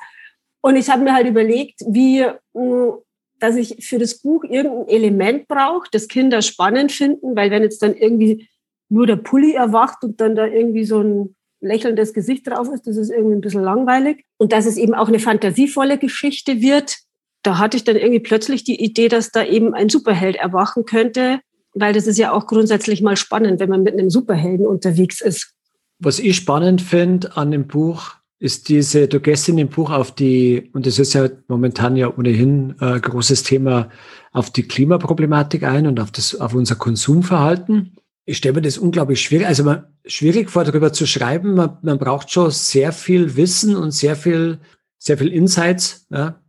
Und 0.63 0.77
ich 0.77 0.91
habe 0.91 1.03
mir 1.03 1.15
halt 1.15 1.27
überlegt, 1.27 1.81
wie, 1.89 2.25
hm, 2.55 2.93
dass 3.39 3.57
ich 3.57 3.87
für 3.87 3.99
das 3.99 4.21
Buch 4.21 4.45
irgendein 4.45 4.89
Element 4.89 5.49
brauche, 5.49 5.89
das 5.91 6.09
Kinder 6.09 6.43
spannend 6.43 6.93
finden, 6.93 7.35
weil 7.35 7.51
wenn 7.51 7.63
jetzt 7.63 7.83
dann 7.83 7.95
irgendwie 7.95 8.49
nur 8.91 9.07
der 9.07 9.17
Pulli 9.17 9.55
erwacht 9.55 10.05
und 10.05 10.21
dann 10.21 10.35
da 10.35 10.47
irgendwie 10.47 10.85
so 10.85 11.01
ein 11.01 11.37
lächelndes 11.61 12.15
Gesicht 12.15 12.47
drauf 12.47 12.69
ist, 12.73 12.87
das 12.87 12.97
ist 12.97 13.11
irgendwie 13.11 13.37
ein 13.37 13.41
bisschen 13.41 13.63
langweilig. 13.63 14.25
Und 14.39 14.53
dass 14.53 14.67
es 14.67 14.77
eben 14.77 14.95
auch 14.95 15.09
eine 15.09 15.19
fantasievolle 15.19 15.99
Geschichte 15.99 16.61
wird, 16.61 16.97
da 17.43 17.59
hatte 17.59 17.77
ich 17.77 17.85
dann 17.85 17.97
irgendwie 17.97 18.21
plötzlich 18.21 18.65
die 18.65 18.83
Idee, 18.83 19.09
dass 19.09 19.31
da 19.31 19.45
eben 19.45 19.75
ein 19.75 19.89
Superheld 19.89 20.37
erwachen 20.37 20.85
könnte, 20.85 21.41
weil 21.75 21.93
das 21.93 22.07
ist 22.07 22.19
ja 22.19 22.33
auch 22.33 22.47
grundsätzlich 22.47 23.03
mal 23.03 23.17
spannend, 23.17 23.61
wenn 23.61 23.71
man 23.71 23.83
mit 23.83 23.95
einem 23.95 24.11
Superhelden 24.11 24.67
unterwegs 24.67 25.21
ist. 25.21 25.55
Was 25.99 26.19
ich 26.19 26.37
spannend 26.37 26.83
finde 26.83 27.37
an 27.37 27.51
dem 27.51 27.67
Buch, 27.67 28.15
ist 28.41 28.71
diese, 28.71 29.07
du 29.07 29.21
gehst 29.21 29.49
in 29.51 29.59
dem 29.59 29.69
Buch 29.69 29.91
auf 29.91 30.15
die, 30.15 30.71
und 30.73 30.87
das 30.87 30.99
ist 30.99 31.13
ja 31.13 31.29
momentan 31.47 31.95
ja 31.97 32.13
ohnehin 32.17 32.75
äh, 32.81 32.99
großes 32.99 33.43
Thema, 33.43 33.91
auf 34.33 34.51
die 34.51 34.63
Klimaproblematik 34.63 35.63
ein 35.63 35.87
und 35.87 36.01
auf 36.01 36.11
das, 36.11 36.41
auf 36.41 36.55
unser 36.55 36.77
Konsumverhalten. 36.77 37.97
Ich 38.31 38.37
stelle 38.37 38.55
mir 38.55 38.63
das 38.63 38.79
unglaublich 38.79 39.21
schwierig, 39.21 39.49
also 39.49 39.65
man, 39.65 39.87
schwierig 40.05 40.51
vor, 40.51 40.63
darüber 40.63 40.93
zu 40.93 41.05
schreiben. 41.05 41.55
Man, 41.55 41.79
man 41.83 41.99
braucht 41.99 42.31
schon 42.31 42.53
sehr 42.53 42.93
viel 42.93 43.35
Wissen 43.35 43.75
und 43.75 43.91
sehr 43.91 44.15
viel, 44.15 44.61
sehr 44.99 45.19
viel 45.19 45.33
Insights, 45.33 46.07
ja, 46.11 46.41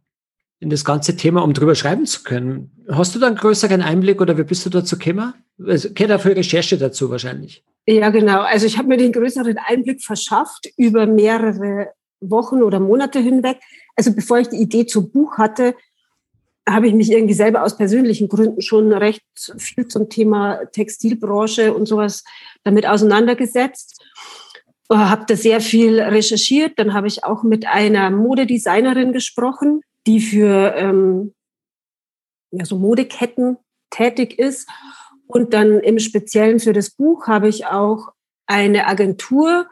in 0.59 0.69
das 0.69 0.85
ganze 0.85 1.15
Thema, 1.15 1.41
um 1.41 1.55
drüber 1.55 1.73
schreiben 1.73 2.05
zu 2.05 2.21
können. 2.21 2.69
Hast 2.87 3.15
du 3.15 3.19
da 3.19 3.25
einen 3.25 3.35
größeren 3.35 3.81
Einblick 3.81 4.21
oder 4.21 4.37
wie 4.37 4.43
bist 4.43 4.63
du 4.63 4.69
dazu 4.69 4.95
gekommen? 4.95 5.33
Also, 5.65 5.89
auch 5.89 6.21
viel 6.21 6.33
Recherche 6.33 6.77
dazu 6.77 7.09
wahrscheinlich. 7.09 7.65
Ja, 7.87 8.11
genau. 8.11 8.41
Also 8.41 8.67
ich 8.67 8.77
habe 8.77 8.87
mir 8.87 8.97
den 8.97 9.11
größeren 9.11 9.57
Einblick 9.65 10.03
verschafft 10.03 10.67
über 10.77 11.07
mehrere 11.07 11.87
Wochen 12.19 12.61
oder 12.61 12.79
Monate 12.79 13.17
hinweg. 13.17 13.57
Also 13.95 14.13
bevor 14.13 14.37
ich 14.37 14.49
die 14.49 14.61
Idee 14.61 14.85
zum 14.85 15.09
Buch 15.11 15.39
hatte, 15.39 15.73
habe 16.67 16.87
ich 16.87 16.93
mich 16.93 17.11
irgendwie 17.11 17.33
selber 17.33 17.63
aus 17.63 17.75
persönlichen 17.75 18.27
Gründen 18.27 18.61
schon 18.61 18.93
recht 18.93 19.23
viel 19.57 19.87
zum 19.87 20.09
Thema 20.09 20.65
Textilbranche 20.71 21.73
und 21.73 21.87
sowas 21.87 22.23
damit 22.63 22.85
auseinandergesetzt. 22.85 24.03
Äh, 24.89 24.95
habe 24.95 25.25
da 25.27 25.35
sehr 25.35 25.61
viel 25.61 25.99
recherchiert. 25.99 26.77
Dann 26.77 26.93
habe 26.93 27.07
ich 27.07 27.23
auch 27.23 27.43
mit 27.43 27.65
einer 27.65 28.09
Modedesignerin 28.11 29.13
gesprochen, 29.13 29.81
die 30.05 30.19
für 30.19 30.75
ähm, 30.75 31.33
ja, 32.51 32.65
so 32.65 32.77
Modeketten 32.77 33.57
tätig 33.89 34.37
ist. 34.37 34.69
Und 35.27 35.53
dann 35.53 35.79
im 35.79 35.97
Speziellen 35.99 36.59
für 36.59 36.73
das 36.73 36.91
Buch 36.91 37.27
habe 37.27 37.47
ich 37.47 37.65
auch 37.65 38.09
eine 38.45 38.85
Agentur 38.85 39.67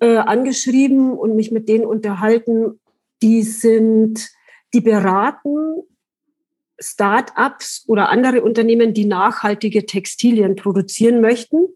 äh, 0.00 0.16
angeschrieben 0.16 1.12
und 1.12 1.36
mich 1.36 1.52
mit 1.52 1.68
denen 1.68 1.84
unterhalten. 1.84 2.80
Die 3.22 3.42
sind, 3.42 4.30
die 4.72 4.80
beraten 4.80 5.82
Start-ups 6.80 7.84
oder 7.86 8.08
andere 8.08 8.42
Unternehmen, 8.42 8.94
die 8.94 9.04
nachhaltige 9.04 9.86
Textilien 9.86 10.56
produzieren 10.56 11.20
möchten. 11.20 11.66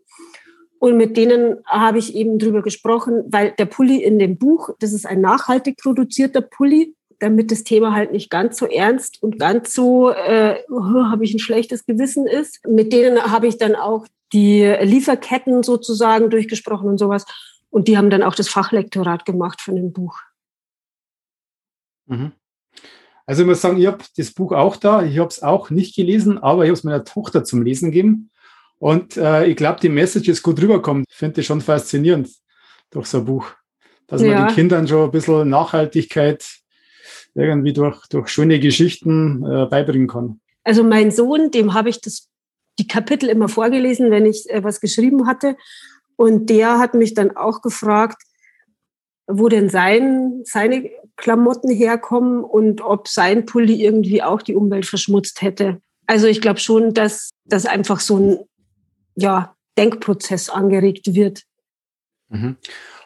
Und 0.78 0.96
mit 0.96 1.16
denen 1.16 1.58
habe 1.66 1.98
ich 1.98 2.14
eben 2.14 2.38
drüber 2.38 2.62
gesprochen, 2.62 3.24
weil 3.28 3.52
der 3.52 3.66
Pulli 3.66 4.02
in 4.02 4.18
dem 4.18 4.36
Buch, 4.36 4.70
das 4.80 4.92
ist 4.92 5.06
ein 5.06 5.20
nachhaltig 5.20 5.76
produzierter 5.76 6.40
Pulli, 6.40 6.96
damit 7.20 7.52
das 7.52 7.62
Thema 7.62 7.94
halt 7.94 8.10
nicht 8.10 8.30
ganz 8.30 8.58
so 8.58 8.66
ernst 8.66 9.22
und 9.22 9.38
ganz 9.38 9.72
so, 9.72 10.10
äh, 10.10 10.56
habe 10.70 11.24
ich 11.24 11.34
ein 11.34 11.38
schlechtes 11.38 11.86
Gewissen 11.86 12.26
ist. 12.26 12.66
Mit 12.66 12.92
denen 12.92 13.22
habe 13.30 13.46
ich 13.46 13.58
dann 13.58 13.76
auch 13.76 14.06
die 14.32 14.64
Lieferketten 14.64 15.62
sozusagen 15.62 16.30
durchgesprochen 16.30 16.88
und 16.88 16.98
sowas. 16.98 17.26
Und 17.70 17.86
die 17.86 17.96
haben 17.96 18.10
dann 18.10 18.22
auch 18.22 18.34
das 18.34 18.48
Fachlektorat 18.48 19.24
gemacht 19.24 19.60
von 19.60 19.76
dem 19.76 19.92
Buch. 19.92 20.18
Mhm. 22.06 22.32
Also 23.26 23.42
ich 23.42 23.48
muss 23.48 23.60
sagen, 23.60 23.78
ich 23.78 23.86
habe 23.86 24.04
das 24.16 24.32
Buch 24.32 24.52
auch 24.52 24.76
da. 24.76 25.02
Ich 25.02 25.18
habe 25.18 25.28
es 25.28 25.42
auch 25.42 25.70
nicht 25.70 25.94
gelesen, 25.94 26.38
aber 26.38 26.64
ich 26.64 26.68
habe 26.68 26.78
es 26.78 26.84
meiner 26.84 27.04
Tochter 27.04 27.44
zum 27.44 27.62
Lesen 27.62 27.90
gegeben. 27.90 28.30
Und 28.78 29.16
äh, 29.16 29.46
ich 29.46 29.56
glaube, 29.56 29.80
die 29.80 29.88
Message 29.88 30.28
ist 30.28 30.42
gut 30.42 30.60
rüberkommt. 30.60 31.06
Ich 31.08 31.16
finde 31.16 31.36
das 31.36 31.46
schon 31.46 31.60
faszinierend 31.60 32.28
durch 32.90 33.06
so 33.06 33.18
ein 33.18 33.24
Buch. 33.24 33.46
Dass 34.08 34.22
ja. 34.22 34.34
man 34.34 34.48
den 34.48 34.54
Kindern 34.54 34.88
schon 34.88 35.04
ein 35.04 35.10
bisschen 35.10 35.48
Nachhaltigkeit 35.48 36.44
irgendwie 37.34 37.72
durch, 37.72 38.06
durch 38.08 38.28
schöne 38.28 38.60
Geschichten 38.60 39.44
äh, 39.46 39.66
beibringen 39.66 40.08
kann. 40.08 40.40
Also 40.64 40.84
mein 40.84 41.10
Sohn, 41.10 41.50
dem 41.50 41.74
habe 41.74 41.88
ich 41.88 42.00
das, 42.00 42.28
die 42.78 42.86
Kapitel 42.86 43.28
immer 43.28 43.48
vorgelesen, 43.48 44.10
wenn 44.10 44.26
ich 44.26 44.48
äh, 44.50 44.62
was 44.62 44.80
geschrieben 44.80 45.26
hatte. 45.26 45.56
Und 46.16 46.50
der 46.50 46.78
hat 46.78 46.94
mich 46.94 47.14
dann 47.14 47.36
auch 47.36 47.62
gefragt, 47.62 48.22
wo 49.26 49.48
denn 49.48 49.70
sein, 49.70 50.42
seine 50.44 50.90
Klamotten 51.16 51.70
herkommen 51.70 52.42
und 52.42 52.80
ob 52.80 53.08
sein 53.08 53.46
Pulli 53.46 53.84
irgendwie 53.84 54.22
auch 54.22 54.42
die 54.42 54.54
Umwelt 54.54 54.86
verschmutzt 54.86 55.42
hätte. 55.42 55.80
Also 56.06 56.26
ich 56.26 56.40
glaube 56.40 56.60
schon, 56.60 56.94
dass, 56.94 57.30
dass 57.44 57.66
einfach 57.66 58.00
so 58.00 58.18
ein 58.18 58.38
ja, 59.14 59.54
Denkprozess 59.78 60.50
angeregt 60.50 61.14
wird. 61.14 61.42
Mhm. 62.28 62.56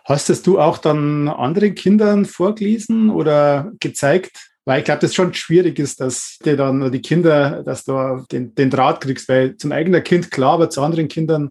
Hast 0.04 0.28
das 0.28 0.42
du 0.42 0.60
auch 0.60 0.78
dann 0.78 1.28
anderen 1.28 1.74
Kindern 1.74 2.26
vorgelesen 2.26 3.10
oder 3.10 3.72
gezeigt? 3.80 4.52
Weil 4.64 4.80
ich 4.80 4.84
glaube, 4.84 5.00
das 5.00 5.14
schon 5.14 5.34
schwierig 5.34 5.78
ist, 5.78 6.00
dass 6.00 6.38
dir 6.44 6.56
dann 6.56 6.90
die 6.90 7.00
Kinder, 7.00 7.62
dass 7.62 7.84
du 7.84 8.24
den, 8.30 8.54
den 8.54 8.70
Draht 8.70 9.00
kriegst, 9.00 9.28
weil 9.28 9.56
zum 9.56 9.72
eigenen 9.72 10.02
Kind 10.02 10.30
klar, 10.30 10.54
aber 10.54 10.70
zu 10.70 10.82
anderen 10.82 11.08
Kindern. 11.08 11.50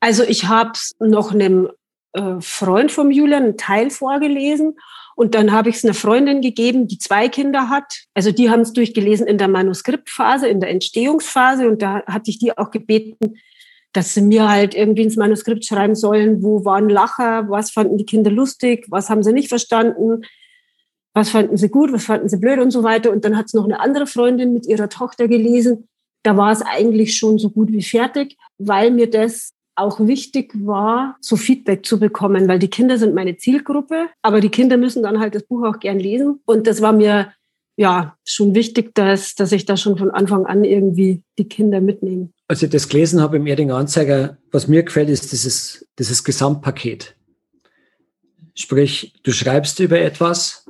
Also 0.00 0.22
ich 0.22 0.46
habe 0.46 0.72
es 0.74 0.92
noch 0.98 1.32
einem 1.32 1.70
äh, 2.12 2.40
Freund 2.40 2.92
von 2.92 3.10
Julian 3.10 3.44
einen 3.44 3.56
Teil 3.56 3.90
vorgelesen 3.90 4.76
und 5.16 5.34
dann 5.34 5.50
habe 5.50 5.70
ich 5.70 5.76
es 5.76 5.84
einer 5.84 5.94
Freundin 5.94 6.42
gegeben, 6.42 6.88
die 6.88 6.98
zwei 6.98 7.28
Kinder 7.28 7.70
hat. 7.70 8.04
Also 8.12 8.32
die 8.32 8.50
haben 8.50 8.60
es 8.60 8.74
durchgelesen 8.74 9.26
in 9.26 9.38
der 9.38 9.48
Manuskriptphase, 9.48 10.46
in 10.46 10.60
der 10.60 10.68
Entstehungsphase. 10.68 11.66
Und 11.66 11.80
da 11.80 12.04
hatte 12.06 12.30
ich 12.30 12.38
die 12.38 12.56
auch 12.56 12.70
gebeten, 12.70 13.38
dass 13.94 14.12
sie 14.12 14.20
mir 14.20 14.46
halt 14.46 14.74
irgendwie 14.74 15.04
ins 15.04 15.16
Manuskript 15.16 15.64
schreiben 15.64 15.94
sollen, 15.94 16.42
wo 16.42 16.66
waren 16.66 16.90
Lacher, 16.90 17.48
was 17.48 17.70
fanden 17.70 17.96
die 17.96 18.04
Kinder 18.04 18.30
lustig, 18.30 18.84
was 18.90 19.08
haben 19.08 19.22
sie 19.22 19.32
nicht 19.32 19.48
verstanden, 19.48 20.20
was 21.14 21.30
fanden 21.30 21.56
sie 21.56 21.70
gut, 21.70 21.94
was 21.94 22.04
fanden 22.04 22.28
sie 22.28 22.36
blöd 22.36 22.58
und 22.58 22.70
so 22.70 22.82
weiter. 22.82 23.10
Und 23.10 23.24
dann 23.24 23.38
hat 23.38 23.46
es 23.46 23.54
noch 23.54 23.64
eine 23.64 23.80
andere 23.80 24.06
Freundin 24.06 24.52
mit 24.52 24.66
ihrer 24.66 24.90
Tochter 24.90 25.28
gelesen. 25.28 25.88
Da 26.24 26.36
war 26.36 26.52
es 26.52 26.60
eigentlich 26.60 27.16
schon 27.16 27.38
so 27.38 27.48
gut 27.48 27.72
wie 27.72 27.82
fertig, 27.82 28.36
weil 28.58 28.90
mir 28.90 29.08
das 29.08 29.54
auch 29.76 30.00
wichtig 30.00 30.52
war, 30.54 31.16
so 31.20 31.36
Feedback 31.36 31.84
zu 31.84 32.00
bekommen, 32.00 32.48
weil 32.48 32.58
die 32.58 32.70
Kinder 32.70 32.98
sind 32.98 33.14
meine 33.14 33.36
Zielgruppe, 33.36 34.08
aber 34.22 34.40
die 34.40 34.48
Kinder 34.48 34.76
müssen 34.76 35.02
dann 35.02 35.20
halt 35.20 35.34
das 35.34 35.44
Buch 35.44 35.64
auch 35.64 35.78
gern 35.78 35.98
lesen. 35.98 36.40
Und 36.46 36.66
das 36.66 36.80
war 36.80 36.92
mir 36.92 37.32
ja 37.76 38.16
schon 38.24 38.54
wichtig, 38.54 38.94
dass, 38.94 39.34
dass 39.34 39.52
ich 39.52 39.66
da 39.66 39.76
schon 39.76 39.98
von 39.98 40.10
Anfang 40.10 40.46
an 40.46 40.64
irgendwie 40.64 41.22
die 41.38 41.48
Kinder 41.48 41.80
mitnehme. 41.80 42.30
Als 42.48 42.62
ich 42.62 42.70
das 42.70 42.88
gelesen 42.88 43.20
habe 43.20 43.36
im 43.36 43.46
Erdinger 43.46 43.76
Anzeiger, 43.76 44.38
was 44.50 44.66
mir 44.66 44.82
gefällt, 44.82 45.10
ist 45.10 45.32
dieses, 45.32 45.86
dieses 45.98 46.24
Gesamtpaket. 46.24 47.16
Sprich, 48.54 49.12
du 49.22 49.32
schreibst 49.32 49.80
über 49.80 50.00
etwas, 50.00 50.64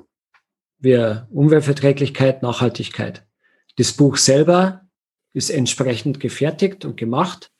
wie 0.78 0.96
Umweltverträglichkeit, 1.30 2.42
Nachhaltigkeit. 2.42 3.24
Das 3.76 3.92
Buch 3.92 4.16
selber 4.16 4.82
ist 5.32 5.50
entsprechend 5.50 6.18
gefertigt 6.18 6.84
und 6.84 6.96
gemacht. 6.96 7.52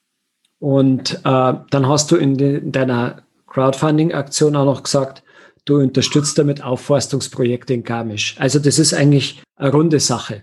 Und 0.59 1.15
äh, 1.25 1.55
dann 1.71 1.89
hast 1.89 2.11
du 2.11 2.17
in, 2.17 2.37
de, 2.37 2.59
in 2.59 2.73
deiner 2.73 3.23
Crowdfunding-Aktion 3.47 4.57
auch 4.57 4.65
noch 4.65 4.83
gesagt, 4.83 5.23
du 5.65 5.79
unterstützt 5.79 6.39
damit 6.39 6.63
Aufforstungsprojekte 6.63 7.75
in 7.75 7.85
Garmisch. 7.85 8.37
Also 8.39 8.59
das 8.59 8.79
ist 8.79 8.95
eigentlich 8.95 9.43
eine 9.57 9.73
runde 9.73 10.01
Sache 10.01 10.43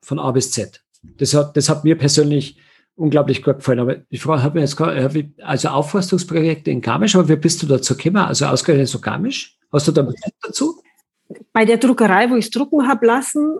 von 0.00 0.18
A 0.18 0.30
bis 0.30 0.52
Z. 0.52 0.82
Das 1.18 1.34
hat, 1.34 1.56
das 1.56 1.68
hat 1.68 1.84
mir 1.84 1.98
persönlich 1.98 2.56
unglaublich 2.94 3.42
gut 3.42 3.56
gefallen. 3.56 3.80
Aber 3.80 3.96
ich 4.08 4.22
frage, 4.22 4.42
habe 4.42 4.54
mir 4.56 4.60
jetzt 4.60 4.76
gerade, 4.76 5.30
also 5.42 5.68
Aufforstungsprojekte 5.68 6.70
in 6.70 6.80
Garmisch, 6.80 7.14
aber 7.16 7.28
wie 7.28 7.36
bist 7.36 7.62
du 7.62 7.66
dazu 7.66 7.96
gekommen? 7.96 8.24
Also 8.24 8.46
ausgerechnet 8.46 8.88
so 8.88 9.00
Garmisch? 9.00 9.58
Hast 9.72 9.88
du 9.88 9.92
da 9.92 10.02
Bezug 10.02 10.32
dazu? 10.42 10.82
Bei 11.52 11.64
der 11.64 11.78
Druckerei, 11.78 12.30
wo 12.30 12.36
ich 12.36 12.46
es 12.46 12.50
drucken 12.50 12.86
habe 12.86 13.06
lassen, 13.06 13.58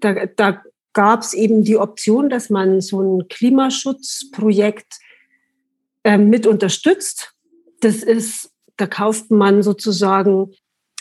da, 0.00 0.26
da 0.26 0.62
gab 0.92 1.20
es 1.20 1.34
eben 1.34 1.62
die 1.62 1.76
Option, 1.76 2.30
dass 2.30 2.50
man 2.50 2.80
so 2.80 3.00
ein 3.00 3.28
Klimaschutzprojekt 3.28 4.98
äh, 6.04 6.18
mit 6.18 6.46
unterstützt. 6.46 7.34
Das 7.80 7.96
ist, 7.96 8.50
da 8.76 8.86
kauft 8.86 9.30
man 9.30 9.62
sozusagen 9.62 10.52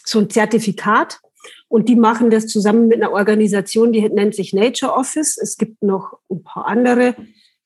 so 0.04 0.20
ein 0.20 0.30
Zertifikat 0.30 1.20
und 1.68 1.88
die 1.90 1.96
machen 1.96 2.30
das 2.30 2.48
zusammen 2.48 2.88
mit 2.88 3.02
einer 3.02 3.14
Organisation, 3.14 3.94
die 3.94 4.08
nennt 4.10 4.36
sich 4.36 4.54
Nature 4.54 4.94
Office. 4.94 5.38
Es 5.38 5.58
gibt 5.58 5.82
noch 5.82 6.18
ein 6.30 6.44
paar 6.44 6.66
andere, 6.66 7.16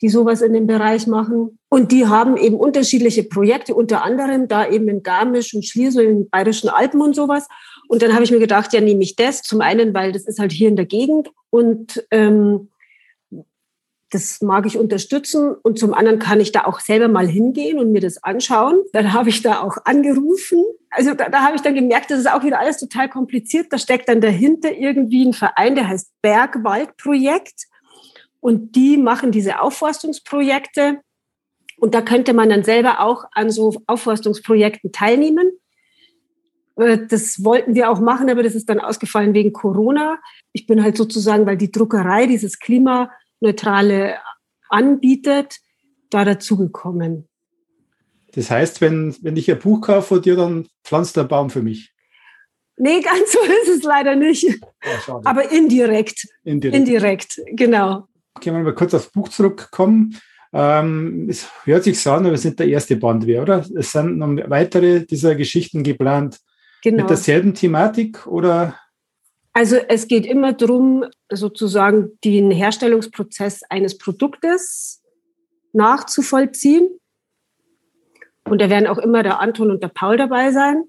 die 0.02 0.10
sowas 0.10 0.42
in 0.42 0.54
dem 0.54 0.68
Bereich 0.68 1.08
machen. 1.08 1.58
Und 1.70 1.92
die 1.92 2.06
haben 2.06 2.38
eben 2.38 2.56
unterschiedliche 2.56 3.24
Projekte, 3.24 3.74
unter 3.74 4.04
anderem 4.04 4.48
da 4.48 4.70
eben 4.70 4.88
in 4.90 5.04
Garmisch 5.04 5.54
und 5.54 5.66
Schliersee, 5.66 6.04
in 6.04 6.18
den 6.20 6.30
Bayerischen 6.30 6.70
Alpen 6.70 7.02
und 7.02 7.16
sowas. 7.16 7.48
Und 7.88 8.02
dann 8.02 8.14
habe 8.14 8.24
ich 8.24 8.32
mir 8.32 8.40
gedacht, 8.40 8.74
ja, 8.74 8.82
nehme 8.82 9.04
ich 9.04 9.16
das. 9.16 9.42
Zum 9.42 9.62
einen, 9.62 9.94
weil 9.94 10.12
das 10.12 10.26
ist 10.26 10.40
halt 10.40 10.52
hier 10.52 10.70
in 10.70 10.76
der 10.76 10.86
Gegend 10.86 11.30
und 11.50 12.06
ähm, 12.12 12.70
das 14.12 14.42
mag 14.42 14.66
ich 14.66 14.78
unterstützen. 14.78 15.56
Und 15.64 15.80
zum 15.80 15.94
anderen 15.94 16.20
kann 16.20 16.40
ich 16.40 16.52
da 16.52 16.66
auch 16.66 16.80
selber 16.80 17.08
mal 17.08 17.28
hingehen 17.28 17.80
und 17.80 17.92
mir 17.92 18.02
das 18.02 18.24
anschauen. 18.24 18.80
Dann 18.94 19.14
habe 19.14 19.30
ich 19.30 19.42
da 19.42 19.62
auch 19.62 19.78
angerufen. 19.86 20.64
Also 20.90 21.14
da, 21.14 21.30
da 21.30 21.42
habe 21.42 21.58
ich 21.58 21.62
dann 21.62 21.76
gemerkt, 21.76 22.10
das 22.10 22.20
ist 22.20 22.32
auch 22.32 22.44
wieder 22.46 22.60
alles 22.60 22.78
total 22.78 23.10
kompliziert. 23.10 23.68
Da 23.72 23.78
steckt 23.78 24.08
dann 24.08 24.22
dahinter 24.22 24.72
irgendwie 24.72 25.26
ein 25.26 25.34
Verein, 25.34 25.76
der 25.76 25.90
heißt 25.90 26.10
Bergwaldprojekt. 26.22 27.66
Und 28.40 28.78
die 28.78 28.96
machen 28.96 29.34
diese 29.34 29.60
Aufforstungsprojekte. 29.60 31.02
Und 31.78 31.94
da 31.94 32.02
könnte 32.02 32.34
man 32.34 32.48
dann 32.48 32.64
selber 32.64 33.02
auch 33.02 33.26
an 33.34 33.50
so 33.50 33.82
Aufforstungsprojekten 33.88 34.94
teilnehmen. 34.94 35.52
Äh, 36.78 37.00
das 37.10 37.44
wollten 37.44 37.76
wir 37.76 37.90
auch 37.90 38.00
machen, 38.00 38.30
aber 38.30 38.44
das 38.44 38.56
ist 38.56 38.70
dann 38.70 38.80
ausgefallen 38.80 39.34
wegen 39.34 39.52
Corona. 39.52 40.20
Ich 40.54 40.66
bin 40.66 40.82
halt 40.82 40.96
sozusagen, 40.96 41.46
weil 41.46 41.58
die 41.58 41.72
Druckerei 41.72 42.28
dieses 42.28 42.60
Klima 42.60 43.12
neutrale 43.46 44.18
anbietet, 44.70 45.60
da 46.10 46.26
dazugekommen. 46.26 47.28
Das 48.34 48.52
heißt, 48.52 48.82
wenn, 48.82 49.16
wenn 49.22 49.38
ich 49.38 49.50
ein 49.50 49.60
Buch 49.60 49.82
kaufe 49.82 50.16
von 50.16 50.22
dir, 50.22 50.36
dann 50.36 50.68
pflanzt 50.84 51.16
der 51.16 51.24
Baum 51.24 51.50
für 51.50 51.62
mich. 51.62 51.94
Nee, 52.78 53.00
ganz 53.00 53.32
so 53.32 53.40
ist 53.40 53.78
es 53.78 53.84
leider 53.84 54.16
nicht. 54.16 54.44
Ja, 54.44 55.22
Aber 55.24 55.50
indirekt. 55.50 56.28
Indirekt. 56.44 56.78
Indirekt, 56.78 57.42
genau. 57.54 58.08
Okay, 58.34 58.48
wenn 58.48 58.58
wir 58.58 58.64
mal 58.64 58.76
kurz 58.76 58.94
aufs 58.94 59.10
Buch 59.10 59.30
zurückkommen. 59.30 60.20
Ähm, 60.52 61.28
es 61.30 61.48
hört 61.64 61.86
sich 61.86 62.00
so 62.00 62.12
an, 62.12 62.26
aber 62.26 62.34
es 62.34 62.42
ist 62.42 62.46
nicht 62.46 62.60
der 62.60 62.68
erste 62.68 62.98
Band 62.98 63.26
wäre, 63.28 63.42
oder? 63.42 63.66
Es 63.78 63.92
sind 63.92 64.18
noch 64.18 64.28
weitere 64.50 65.06
dieser 65.06 65.36
Geschichten 65.36 65.84
geplant. 65.84 66.40
Genau. 66.82 66.98
Mit 67.04 67.10
derselben 67.10 67.54
Thematik 67.54 68.28
oder? 68.28 68.78
Also 69.58 69.78
es 69.78 70.10
geht 70.10 70.26
immer 70.26 70.52
darum, 70.52 71.06
sozusagen 71.32 72.20
den 72.26 72.52
Herstellungsprozess 72.52 73.64
eines 73.70 73.98
Produktes 73.98 75.02
nachzuvollziehen. 75.72 77.00
Und 78.44 78.60
da 78.60 78.70
werden 78.70 78.86
auch 78.86 78.98
immer 78.98 79.24
der 79.24 79.40
Anton 79.40 79.72
und 79.72 79.82
der 79.82 79.88
Paul 79.88 80.18
dabei 80.18 80.52
sein. 80.52 80.84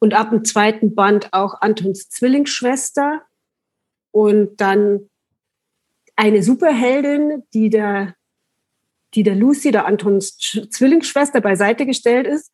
Und 0.00 0.12
ab 0.12 0.30
dem 0.30 0.44
zweiten 0.44 0.96
Band 0.96 1.28
auch 1.32 1.60
Antons 1.60 2.08
Zwillingsschwester. 2.08 3.22
Und 4.10 4.60
dann 4.60 5.08
eine 6.16 6.42
Superheldin, 6.42 7.44
die 7.54 7.70
der, 7.70 8.16
die 9.14 9.22
der 9.22 9.36
Lucy, 9.36 9.70
der 9.70 9.86
Antons 9.86 10.36
Zwillingsschwester, 10.36 11.40
beiseite 11.40 11.86
gestellt 11.86 12.26
ist. 12.26 12.50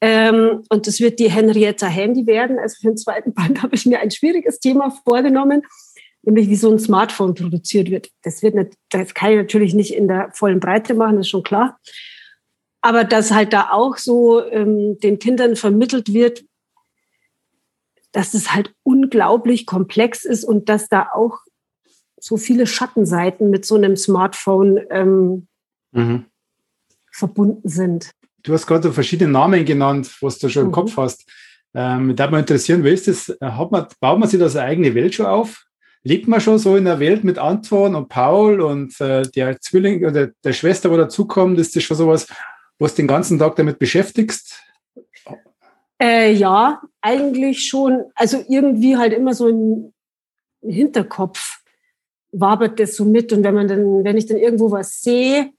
Ähm, 0.00 0.62
und 0.68 0.86
das 0.86 1.00
wird 1.00 1.18
die 1.18 1.30
Henrietta 1.30 1.86
Handy 1.86 2.26
werden. 2.26 2.58
Also 2.58 2.76
für 2.80 2.88
den 2.88 2.96
zweiten 2.96 3.34
Band 3.34 3.62
habe 3.62 3.74
ich 3.74 3.86
mir 3.86 4.00
ein 4.00 4.10
schwieriges 4.10 4.60
Thema 4.60 4.90
vorgenommen, 4.90 5.62
nämlich 6.22 6.48
wie 6.48 6.56
so 6.56 6.70
ein 6.70 6.78
Smartphone 6.78 7.34
produziert 7.34 7.90
wird. 7.90 8.10
Das 8.22 8.42
wird 8.42 8.54
nicht, 8.54 8.74
das 8.90 9.14
kann 9.14 9.32
ich 9.32 9.38
natürlich 9.38 9.74
nicht 9.74 9.94
in 9.94 10.08
der 10.08 10.30
vollen 10.32 10.60
Breite 10.60 10.94
machen, 10.94 11.16
das 11.16 11.26
ist 11.26 11.30
schon 11.30 11.42
klar. 11.42 11.78
Aber 12.80 13.04
dass 13.04 13.32
halt 13.32 13.52
da 13.52 13.70
auch 13.70 13.96
so 13.96 14.44
ähm, 14.44 14.98
den 15.00 15.18
Kindern 15.18 15.56
vermittelt 15.56 16.12
wird, 16.12 16.44
dass 18.12 18.34
es 18.34 18.54
halt 18.54 18.72
unglaublich 18.84 19.66
komplex 19.66 20.24
ist 20.24 20.44
und 20.44 20.68
dass 20.68 20.88
da 20.88 21.08
auch 21.12 21.38
so 22.20 22.36
viele 22.36 22.66
Schattenseiten 22.66 23.50
mit 23.50 23.66
so 23.66 23.74
einem 23.74 23.96
Smartphone 23.96 24.80
ähm, 24.90 25.48
mhm. 25.92 26.26
verbunden 27.12 27.68
sind. 27.68 28.10
Du 28.42 28.52
hast 28.52 28.66
gerade 28.66 28.92
verschiedene 28.92 29.32
Namen 29.32 29.64
genannt, 29.64 30.10
was 30.20 30.38
du 30.38 30.48
schon 30.48 30.62
im 30.62 30.68
mhm. 30.68 30.72
Kopf 30.72 30.96
hast. 30.96 31.28
Ähm, 31.74 32.16
da 32.16 32.30
mich 32.30 32.40
interessieren, 32.40 32.84
wie 32.84 32.90
ist 32.90 33.08
das? 33.08 33.36
Hat 33.40 33.70
man, 33.70 33.86
baut 34.00 34.18
man 34.18 34.28
sich 34.28 34.40
das 34.40 34.56
eigene 34.56 34.94
Welt 34.94 35.14
schon 35.14 35.26
auf? 35.26 35.64
Lebt 36.02 36.28
man 36.28 36.40
schon 36.40 36.58
so 36.58 36.76
in 36.76 36.84
der 36.84 37.00
Welt 37.00 37.24
mit 37.24 37.38
Anton 37.38 37.94
und 37.94 38.08
Paul 38.08 38.60
und 38.60 38.98
äh, 39.00 39.22
der 39.22 39.60
Zwilling 39.60 40.04
oder 40.06 40.28
der 40.44 40.52
Schwester, 40.52 40.90
wo 40.90 40.96
dazukommt? 40.96 41.58
Ist 41.58 41.76
das 41.76 41.82
schon 41.82 41.96
sowas, 41.96 42.26
was 42.78 42.94
den 42.94 43.06
ganzen 43.06 43.38
Tag 43.38 43.56
damit 43.56 43.78
beschäftigst? 43.78 44.62
Äh, 46.00 46.32
ja, 46.32 46.80
eigentlich 47.00 47.66
schon. 47.66 48.04
Also 48.14 48.42
irgendwie 48.48 48.96
halt 48.96 49.12
immer 49.12 49.34
so 49.34 49.48
im 49.48 49.92
Hinterkopf 50.62 51.60
wabert 52.32 52.78
das 52.78 52.96
so 52.96 53.04
mit. 53.04 53.32
Und 53.32 53.42
wenn 53.42 53.54
man 53.54 53.68
dann, 53.68 54.04
wenn 54.04 54.16
ich 54.16 54.26
dann 54.26 54.38
irgendwo 54.38 54.70
was 54.70 55.00
sehe, 55.00 55.50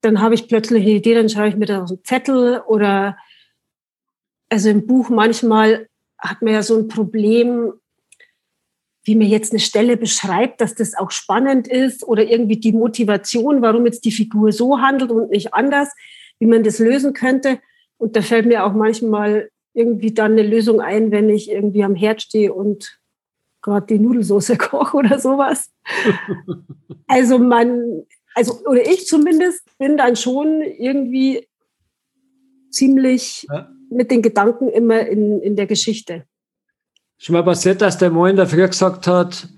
dann 0.00 0.20
habe 0.20 0.34
ich 0.34 0.48
plötzlich 0.48 0.84
eine 0.84 0.94
Idee, 0.94 1.14
dann 1.14 1.28
schreibe 1.28 1.48
ich 1.48 1.56
mir 1.56 1.66
da 1.66 1.86
so 1.86 1.94
einen 1.94 2.04
Zettel 2.04 2.60
oder 2.66 3.16
also 4.48 4.68
im 4.68 4.86
Buch 4.86 5.10
manchmal 5.10 5.88
hat 6.18 6.42
man 6.42 6.54
ja 6.54 6.62
so 6.62 6.76
ein 6.76 6.88
Problem, 6.88 7.72
wie 9.04 9.14
mir 9.14 9.26
jetzt 9.26 9.52
eine 9.52 9.60
Stelle 9.60 9.96
beschreibt, 9.96 10.60
dass 10.60 10.74
das 10.74 10.94
auch 10.94 11.10
spannend 11.10 11.66
ist 11.66 12.06
oder 12.06 12.24
irgendwie 12.24 12.58
die 12.58 12.72
Motivation, 12.72 13.62
warum 13.62 13.86
jetzt 13.86 14.04
die 14.04 14.12
Figur 14.12 14.52
so 14.52 14.80
handelt 14.80 15.10
und 15.10 15.30
nicht 15.30 15.54
anders, 15.54 15.88
wie 16.38 16.46
man 16.46 16.62
das 16.62 16.78
lösen 16.78 17.14
könnte. 17.14 17.58
Und 17.96 18.16
da 18.16 18.22
fällt 18.22 18.46
mir 18.46 18.64
auch 18.64 18.72
manchmal 18.72 19.50
irgendwie 19.72 20.12
dann 20.12 20.32
eine 20.32 20.42
Lösung 20.42 20.80
ein, 20.80 21.10
wenn 21.10 21.30
ich 21.30 21.50
irgendwie 21.50 21.84
am 21.84 21.94
Herd 21.94 22.22
stehe 22.22 22.52
und 22.52 23.00
gerade 23.62 23.86
die 23.86 23.98
Nudelsauce 23.98 24.52
koche 24.58 24.96
oder 24.96 25.18
sowas. 25.18 25.70
also 27.06 27.38
man, 27.38 28.04
also 28.34 28.60
oder 28.66 28.86
ich 28.86 29.06
zumindest 29.06 29.62
bin 29.78 29.96
dann 29.96 30.16
schon 30.16 30.62
irgendwie 30.62 31.48
ziemlich 32.70 33.46
ja. 33.50 33.70
mit 33.90 34.10
den 34.10 34.22
Gedanken 34.22 34.68
immer 34.68 35.00
in, 35.00 35.40
in 35.40 35.56
der 35.56 35.66
Geschichte. 35.66 36.24
Schon 37.18 37.34
mal 37.34 37.44
passiert, 37.44 37.82
dass 37.82 37.98
der 37.98 38.10
Moin 38.10 38.36
dafür 38.36 38.68
gesagt 38.68 39.06
hat, 39.06 39.48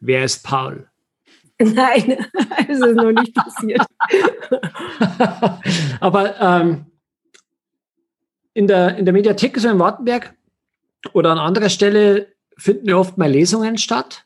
wer 0.00 0.24
ist 0.24 0.42
Paul? 0.42 0.88
Nein, 1.58 2.26
es 2.68 2.78
ist 2.80 2.96
noch 2.96 3.12
nicht 3.12 3.34
passiert. 3.34 3.86
Aber 6.00 6.40
ähm, 6.40 6.86
in, 8.52 8.66
der, 8.66 8.96
in 8.96 9.04
der 9.04 9.14
Mediathek 9.14 9.58
so 9.58 9.68
in 9.68 9.78
Wartenberg 9.78 10.34
oder 11.12 11.30
an 11.30 11.38
anderer 11.38 11.68
Stelle 11.68 12.34
finden 12.58 12.88
ja 12.88 12.96
oft 12.96 13.16
mal 13.16 13.30
Lesungen 13.30 13.78
statt 13.78 14.25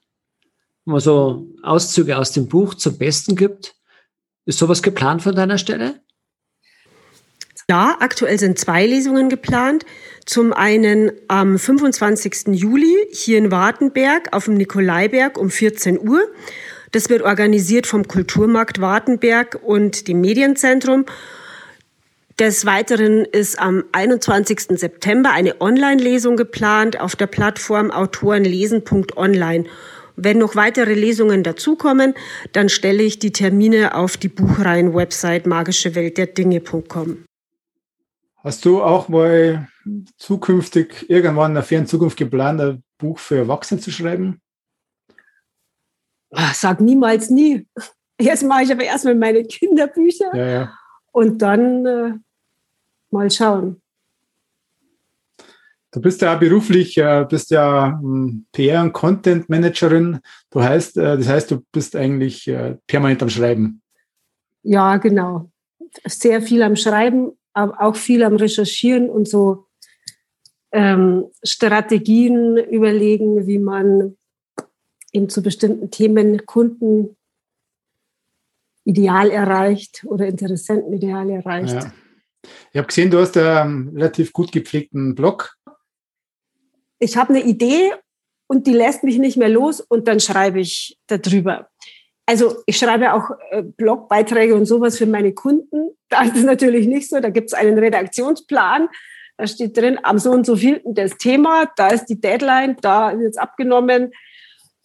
man 0.84 1.00
so 1.00 1.46
Auszüge 1.62 2.18
aus 2.18 2.32
dem 2.32 2.48
Buch 2.48 2.74
zum 2.74 2.98
Besten 2.98 3.36
gibt. 3.36 3.74
Ist 4.46 4.58
sowas 4.58 4.82
geplant 4.82 5.22
von 5.22 5.34
deiner 5.34 5.58
Stelle? 5.58 6.00
Ja, 7.68 7.98
aktuell 8.00 8.38
sind 8.38 8.58
zwei 8.58 8.84
Lesungen 8.84 9.28
geplant. 9.28 9.84
Zum 10.26 10.52
einen 10.52 11.12
am 11.28 11.56
25. 11.56 12.48
Juli 12.48 12.96
hier 13.12 13.38
in 13.38 13.52
Wartenberg 13.52 14.32
auf 14.32 14.46
dem 14.46 14.54
Nikolaiberg 14.54 15.38
um 15.38 15.50
14 15.50 16.00
Uhr. 16.00 16.20
Das 16.90 17.08
wird 17.10 17.22
organisiert 17.22 17.86
vom 17.86 18.08
Kulturmarkt 18.08 18.80
Wartenberg 18.80 19.60
und 19.62 20.08
dem 20.08 20.20
Medienzentrum. 20.20 21.06
Des 22.40 22.66
Weiteren 22.66 23.24
ist 23.24 23.60
am 23.60 23.84
21. 23.92 24.78
September 24.80 25.30
eine 25.30 25.60
Online-Lesung 25.60 26.36
geplant 26.36 26.98
auf 26.98 27.14
der 27.14 27.26
Plattform 27.28 27.90
autorenlesen.online. 27.90 29.66
Wenn 30.16 30.38
noch 30.38 30.56
weitere 30.56 30.94
Lesungen 30.94 31.42
dazukommen, 31.42 32.14
dann 32.52 32.68
stelle 32.68 33.02
ich 33.02 33.18
die 33.18 33.32
Termine 33.32 33.94
auf 33.94 34.16
die 34.16 34.28
Buchreihen-Website 34.28 35.46
magischeweltderdinge.com. 35.46 37.24
Hast 38.42 38.64
du 38.64 38.82
auch 38.82 39.08
mal 39.08 39.68
zukünftig 40.16 41.10
irgendwann 41.10 41.50
in 41.50 41.54
der 41.56 41.62
fernen 41.62 41.86
Zukunft 41.86 42.16
geplant, 42.16 42.60
ein 42.60 42.82
Buch 42.98 43.18
für 43.18 43.36
Erwachsene 43.36 43.80
zu 43.80 43.90
schreiben? 43.90 44.40
Ah, 46.30 46.52
sag 46.54 46.80
niemals 46.80 47.28
nie. 47.28 47.66
Jetzt 48.20 48.44
mache 48.44 48.62
ich 48.62 48.72
aber 48.72 48.84
erstmal 48.84 49.14
meine 49.14 49.44
Kinderbücher 49.44 50.34
ja, 50.34 50.46
ja. 50.46 50.78
und 51.12 51.42
dann 51.42 51.86
äh, 51.86 52.12
mal 53.10 53.30
schauen. 53.30 53.82
Du 55.92 56.00
bist 56.00 56.22
ja 56.22 56.36
beruflich, 56.36 56.96
äh, 56.98 57.26
bist 57.28 57.50
ja 57.50 57.98
hm, 58.00 58.46
PR- 58.54 58.82
und 58.82 58.92
Content-Managerin. 58.92 60.20
Du 60.50 60.62
heißt, 60.62 60.96
äh, 60.96 61.16
das 61.16 61.28
heißt, 61.28 61.50
du 61.50 61.64
bist 61.72 61.96
eigentlich 61.96 62.46
äh, 62.46 62.76
permanent 62.86 63.22
am 63.22 63.28
Schreiben. 63.28 63.82
Ja, 64.62 64.98
genau. 64.98 65.50
Sehr 66.06 66.42
viel 66.42 66.62
am 66.62 66.76
Schreiben, 66.76 67.32
aber 67.54 67.80
auch 67.80 67.96
viel 67.96 68.22
am 68.22 68.36
Recherchieren 68.36 69.10
und 69.10 69.26
so 69.28 69.66
ähm, 70.72 71.26
Strategien 71.42 72.56
überlegen, 72.56 73.48
wie 73.48 73.58
man 73.58 74.16
eben 75.12 75.28
zu 75.28 75.42
bestimmten 75.42 75.90
Themen 75.90 76.46
Kunden 76.46 77.16
ideal 78.84 79.30
erreicht 79.30 80.04
oder 80.06 80.26
Interessenten 80.26 80.92
ideal 80.92 81.28
erreicht. 81.30 81.74
Ja. 81.74 81.92
Ich 82.72 82.78
habe 82.78 82.86
gesehen, 82.86 83.10
du 83.10 83.18
hast 83.18 83.36
einen 83.36 83.88
relativ 83.90 84.32
gut 84.32 84.52
gepflegten 84.52 85.14
Blog 85.14 85.56
ich 87.00 87.16
habe 87.16 87.30
eine 87.30 87.42
Idee 87.42 87.92
und 88.46 88.66
die 88.66 88.72
lässt 88.72 89.02
mich 89.02 89.18
nicht 89.18 89.36
mehr 89.36 89.48
los 89.48 89.80
und 89.80 90.06
dann 90.06 90.20
schreibe 90.20 90.60
ich 90.60 90.98
darüber. 91.08 91.68
Also 92.26 92.56
ich 92.66 92.76
schreibe 92.76 93.12
auch 93.14 93.30
äh, 93.50 93.62
Blogbeiträge 93.62 94.54
und 94.54 94.66
sowas 94.66 94.98
für 94.98 95.06
meine 95.06 95.32
Kunden. 95.32 95.90
Da 96.08 96.22
ist 96.22 96.36
es 96.36 96.44
natürlich 96.44 96.86
nicht 96.86 97.08
so. 97.08 97.18
Da 97.18 97.30
gibt 97.30 97.48
es 97.48 97.54
einen 97.54 97.78
Redaktionsplan. 97.78 98.88
Da 99.36 99.46
steht 99.46 99.76
drin, 99.76 99.98
am 100.02 100.18
so 100.18 100.30
und 100.30 100.44
so 100.44 100.54
viel 100.54 100.82
das 100.84 101.16
Thema, 101.16 101.70
da 101.76 101.88
ist 101.88 102.06
die 102.06 102.20
Deadline, 102.20 102.76
da 102.82 103.18
wird 103.18 103.30
es 103.30 103.36
abgenommen. 103.38 104.12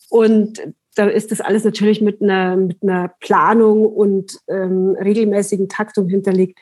Und 0.10 0.62
da 0.96 1.08
ist 1.08 1.32
das 1.32 1.42
alles 1.42 1.66
natürlich 1.66 2.02
mit 2.02 2.22
einer, 2.22 2.56
mit 2.56 2.82
einer 2.82 3.14
Planung 3.20 3.86
und 3.86 4.40
ähm, 4.48 4.96
regelmäßigen 5.00 5.68
Taktung 5.68 6.08
hinterlegt. 6.08 6.58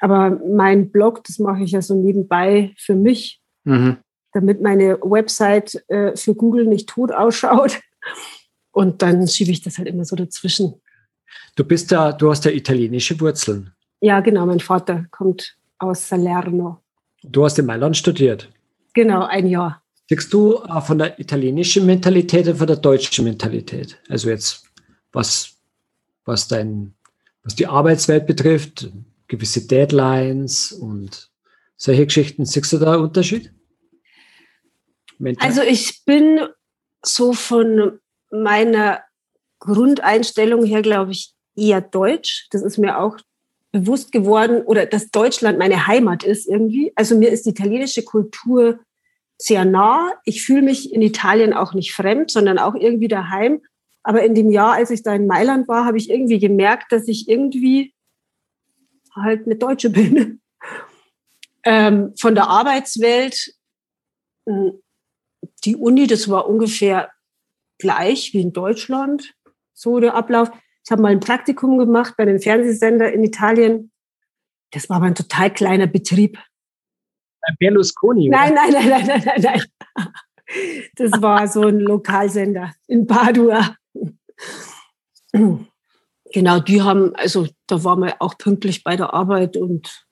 Aber 0.00 0.40
mein 0.48 0.90
Blog, 0.90 1.22
das 1.24 1.38
mache 1.38 1.62
ich 1.62 1.70
ja 1.70 1.82
so 1.82 1.94
nebenbei 1.94 2.74
für 2.76 2.96
mich. 2.96 3.40
Mhm 3.64 3.98
damit 4.32 4.60
meine 4.60 4.98
Website 5.02 5.82
äh, 5.88 6.16
für 6.16 6.34
Google 6.34 6.66
nicht 6.66 6.88
tot 6.88 7.12
ausschaut. 7.12 7.80
Und 8.72 9.02
dann 9.02 9.26
schiebe 9.26 9.50
ich 9.50 9.62
das 9.62 9.78
halt 9.78 9.88
immer 9.88 10.04
so 10.04 10.16
dazwischen. 10.16 10.74
Du 11.56 11.64
bist 11.64 11.90
da, 11.90 12.12
du 12.12 12.30
hast 12.30 12.44
ja 12.44 12.50
italienische 12.50 13.20
Wurzeln. 13.20 13.72
Ja, 14.00 14.20
genau. 14.20 14.46
Mein 14.46 14.60
Vater 14.60 15.06
kommt 15.10 15.56
aus 15.78 16.08
Salerno. 16.08 16.78
Du 17.22 17.44
hast 17.44 17.58
in 17.58 17.66
Mailand 17.66 17.96
studiert. 17.96 18.48
Genau, 18.94 19.24
ein 19.24 19.46
Jahr. 19.46 19.82
Siehst 20.08 20.32
du 20.32 20.56
äh, 20.56 20.80
von 20.80 20.98
der 20.98 21.18
italienischen 21.20 21.86
Mentalität 21.86 22.46
oder 22.46 22.56
von 22.56 22.66
der 22.66 22.76
deutschen 22.76 23.24
Mentalität? 23.24 24.00
Also 24.08 24.28
jetzt, 24.28 24.64
was, 25.12 25.56
was 26.24 26.48
dein, 26.48 26.94
was 27.44 27.54
die 27.54 27.66
Arbeitswelt 27.66 28.26
betrifft, 28.26 28.90
gewisse 29.28 29.66
Deadlines 29.66 30.72
und 30.72 31.30
solche 31.76 32.06
Geschichten. 32.06 32.44
Siehst 32.44 32.72
du 32.72 32.78
da 32.78 32.94
einen 32.94 33.04
Unterschied? 33.04 33.52
Mental? 35.20 35.46
Also 35.46 35.62
ich 35.62 36.04
bin 36.04 36.40
so 37.02 37.32
von 37.32 38.00
meiner 38.30 39.02
Grundeinstellung 39.58 40.64
her, 40.64 40.82
glaube 40.82 41.12
ich, 41.12 41.34
eher 41.56 41.80
deutsch. 41.80 42.48
Das 42.50 42.62
ist 42.62 42.78
mir 42.78 42.98
auch 42.98 43.18
bewusst 43.72 44.10
geworden 44.12 44.62
oder 44.62 44.86
dass 44.86 45.10
Deutschland 45.10 45.58
meine 45.58 45.86
Heimat 45.86 46.24
ist 46.24 46.48
irgendwie. 46.48 46.92
Also 46.96 47.16
mir 47.16 47.30
ist 47.30 47.46
die 47.46 47.50
italienische 47.50 48.02
Kultur 48.02 48.80
sehr 49.38 49.64
nah. 49.64 50.12
Ich 50.24 50.44
fühle 50.44 50.62
mich 50.62 50.92
in 50.92 51.02
Italien 51.02 51.52
auch 51.52 51.72
nicht 51.72 51.92
fremd, 51.92 52.30
sondern 52.30 52.58
auch 52.58 52.74
irgendwie 52.74 53.08
daheim. 53.08 53.62
Aber 54.02 54.22
in 54.22 54.34
dem 54.34 54.50
Jahr, 54.50 54.72
als 54.72 54.90
ich 54.90 55.02
da 55.02 55.14
in 55.14 55.26
Mailand 55.26 55.68
war, 55.68 55.84
habe 55.84 55.98
ich 55.98 56.10
irgendwie 56.10 56.38
gemerkt, 56.38 56.90
dass 56.90 57.06
ich 57.06 57.28
irgendwie 57.28 57.94
halt 59.14 59.46
eine 59.46 59.56
Deutsche 59.56 59.90
bin. 59.90 60.40
Ähm, 61.62 62.14
von 62.18 62.34
der 62.34 62.48
Arbeitswelt, 62.48 63.54
hm, 64.46 64.80
die 65.64 65.76
Uni, 65.76 66.06
das 66.06 66.28
war 66.28 66.48
ungefähr 66.48 67.10
gleich 67.78 68.32
wie 68.32 68.40
in 68.40 68.52
Deutschland, 68.52 69.34
so 69.72 70.00
der 70.00 70.14
Ablauf. 70.14 70.50
Ich 70.84 70.90
habe 70.90 71.02
mal 71.02 71.12
ein 71.12 71.20
Praktikum 71.20 71.78
gemacht 71.78 72.14
bei 72.16 72.24
einem 72.24 72.40
Fernsehsender 72.40 73.12
in 73.12 73.22
Italien. 73.24 73.92
Das 74.72 74.88
war 74.88 74.96
aber 74.96 75.06
ein 75.06 75.14
total 75.14 75.52
kleiner 75.52 75.86
Betrieb. 75.86 76.38
Berlusconi. 77.58 78.28
Nein, 78.28 78.54
nein, 78.54 78.72
nein, 78.72 78.88
nein, 78.88 79.06
nein, 79.06 79.22
nein, 79.24 79.42
nein. 79.42 79.62
Das 80.96 81.12
war 81.22 81.46
so 81.46 81.62
ein 81.62 81.78
Lokalsender 81.78 82.72
in 82.86 83.06
Padua. 83.06 83.76
Genau, 86.32 86.60
die 86.60 86.82
haben, 86.82 87.14
also 87.14 87.46
da 87.66 87.82
waren 87.84 88.00
wir 88.00 88.20
auch 88.20 88.36
pünktlich 88.36 88.84
bei 88.84 88.96
der 88.96 89.14
Arbeit 89.14 89.56
und. 89.56 90.06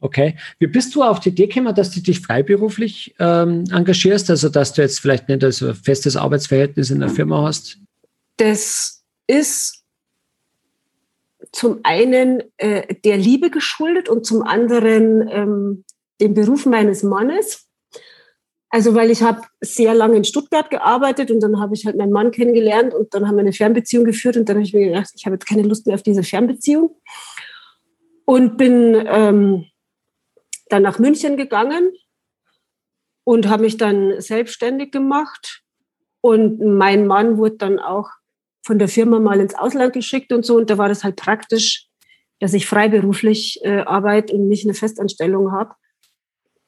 Okay. 0.00 0.36
Wie 0.58 0.68
bist 0.68 0.94
du 0.94 1.02
auf 1.02 1.18
die 1.20 1.30
Idee 1.30 1.48
gekommen, 1.48 1.74
dass 1.74 1.90
du 1.90 2.00
dich 2.00 2.20
freiberuflich 2.20 3.14
ähm, 3.18 3.64
engagierst? 3.72 4.30
Also, 4.30 4.48
dass 4.48 4.72
du 4.72 4.82
jetzt 4.82 5.00
vielleicht 5.00 5.28
nicht 5.28 5.42
ein 5.42 5.74
festes 5.74 6.16
Arbeitsverhältnis 6.16 6.90
in 6.90 7.00
der 7.00 7.08
Firma 7.08 7.42
hast? 7.42 7.78
Das 8.36 9.02
ist 9.26 9.84
zum 11.52 11.80
einen 11.82 12.42
äh, 12.58 12.94
der 13.04 13.16
Liebe 13.16 13.50
geschuldet 13.50 14.08
und 14.08 14.24
zum 14.24 14.42
anderen 14.42 15.28
ähm, 15.28 15.84
dem 16.20 16.34
Beruf 16.34 16.66
meines 16.66 17.02
Mannes. 17.02 17.66
Also 18.70 18.94
weil 18.94 19.10
ich 19.10 19.22
habe 19.22 19.42
sehr 19.60 19.94
lange 19.94 20.16
in 20.16 20.24
Stuttgart 20.24 20.68
gearbeitet 20.68 21.30
und 21.30 21.40
dann 21.40 21.58
habe 21.58 21.74
ich 21.74 21.86
halt 21.86 21.96
meinen 21.96 22.12
Mann 22.12 22.30
kennengelernt 22.30 22.92
und 22.92 23.14
dann 23.14 23.26
haben 23.26 23.36
wir 23.36 23.40
eine 23.40 23.54
Fernbeziehung 23.54 24.04
geführt 24.04 24.36
und 24.36 24.48
dann 24.48 24.56
habe 24.56 24.64
ich 24.64 24.74
mir 24.74 24.88
gedacht, 24.88 25.10
ich 25.16 25.24
habe 25.24 25.36
jetzt 25.36 25.46
keine 25.46 25.62
Lust 25.62 25.86
mehr 25.86 25.94
auf 25.94 26.02
diese 26.02 26.22
Fernbeziehung 26.22 26.94
und 28.26 28.58
bin 28.58 29.06
ähm, 29.06 29.64
dann 30.70 30.82
nach 30.82 30.98
München 30.98 31.36
gegangen 31.36 31.90
und 33.24 33.48
habe 33.48 33.62
mich 33.62 33.76
dann 33.76 34.20
selbstständig 34.20 34.92
gemacht 34.92 35.62
und 36.20 36.60
mein 36.60 37.06
Mann 37.06 37.38
wurde 37.38 37.56
dann 37.56 37.78
auch 37.78 38.10
von 38.64 38.78
der 38.78 38.88
Firma 38.88 39.18
mal 39.18 39.40
ins 39.40 39.54
Ausland 39.54 39.92
geschickt 39.92 40.32
und 40.32 40.44
so 40.44 40.56
und 40.56 40.70
da 40.70 40.78
war 40.78 40.88
das 40.88 41.04
halt 41.04 41.16
praktisch, 41.16 41.88
dass 42.40 42.54
ich 42.54 42.66
freiberuflich 42.66 43.60
äh, 43.62 43.80
arbeite 43.80 44.34
und 44.34 44.48
nicht 44.48 44.64
eine 44.64 44.74
Festanstellung 44.74 45.52
habe. 45.52 45.74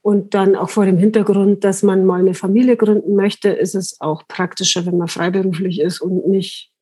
Und 0.03 0.35
dann 0.35 0.57
auch 0.57 0.71
vor 0.71 0.87
dem 0.87 0.97
Hintergrund, 0.97 1.63
dass 1.63 1.83
man 1.83 2.07
mal 2.07 2.21
eine 2.21 2.35
Familie 2.35 2.77
gründen 2.77 3.15
möchte, 3.15 3.51
ist 3.51 3.75
es 3.75 4.01
auch 4.01 4.27
praktischer, 4.27 4.87
wenn 4.87 4.97
man 4.97 5.09
freiberuflich 5.09 5.81
ist 5.81 6.01
und 6.01 6.27
nicht. 6.27 6.73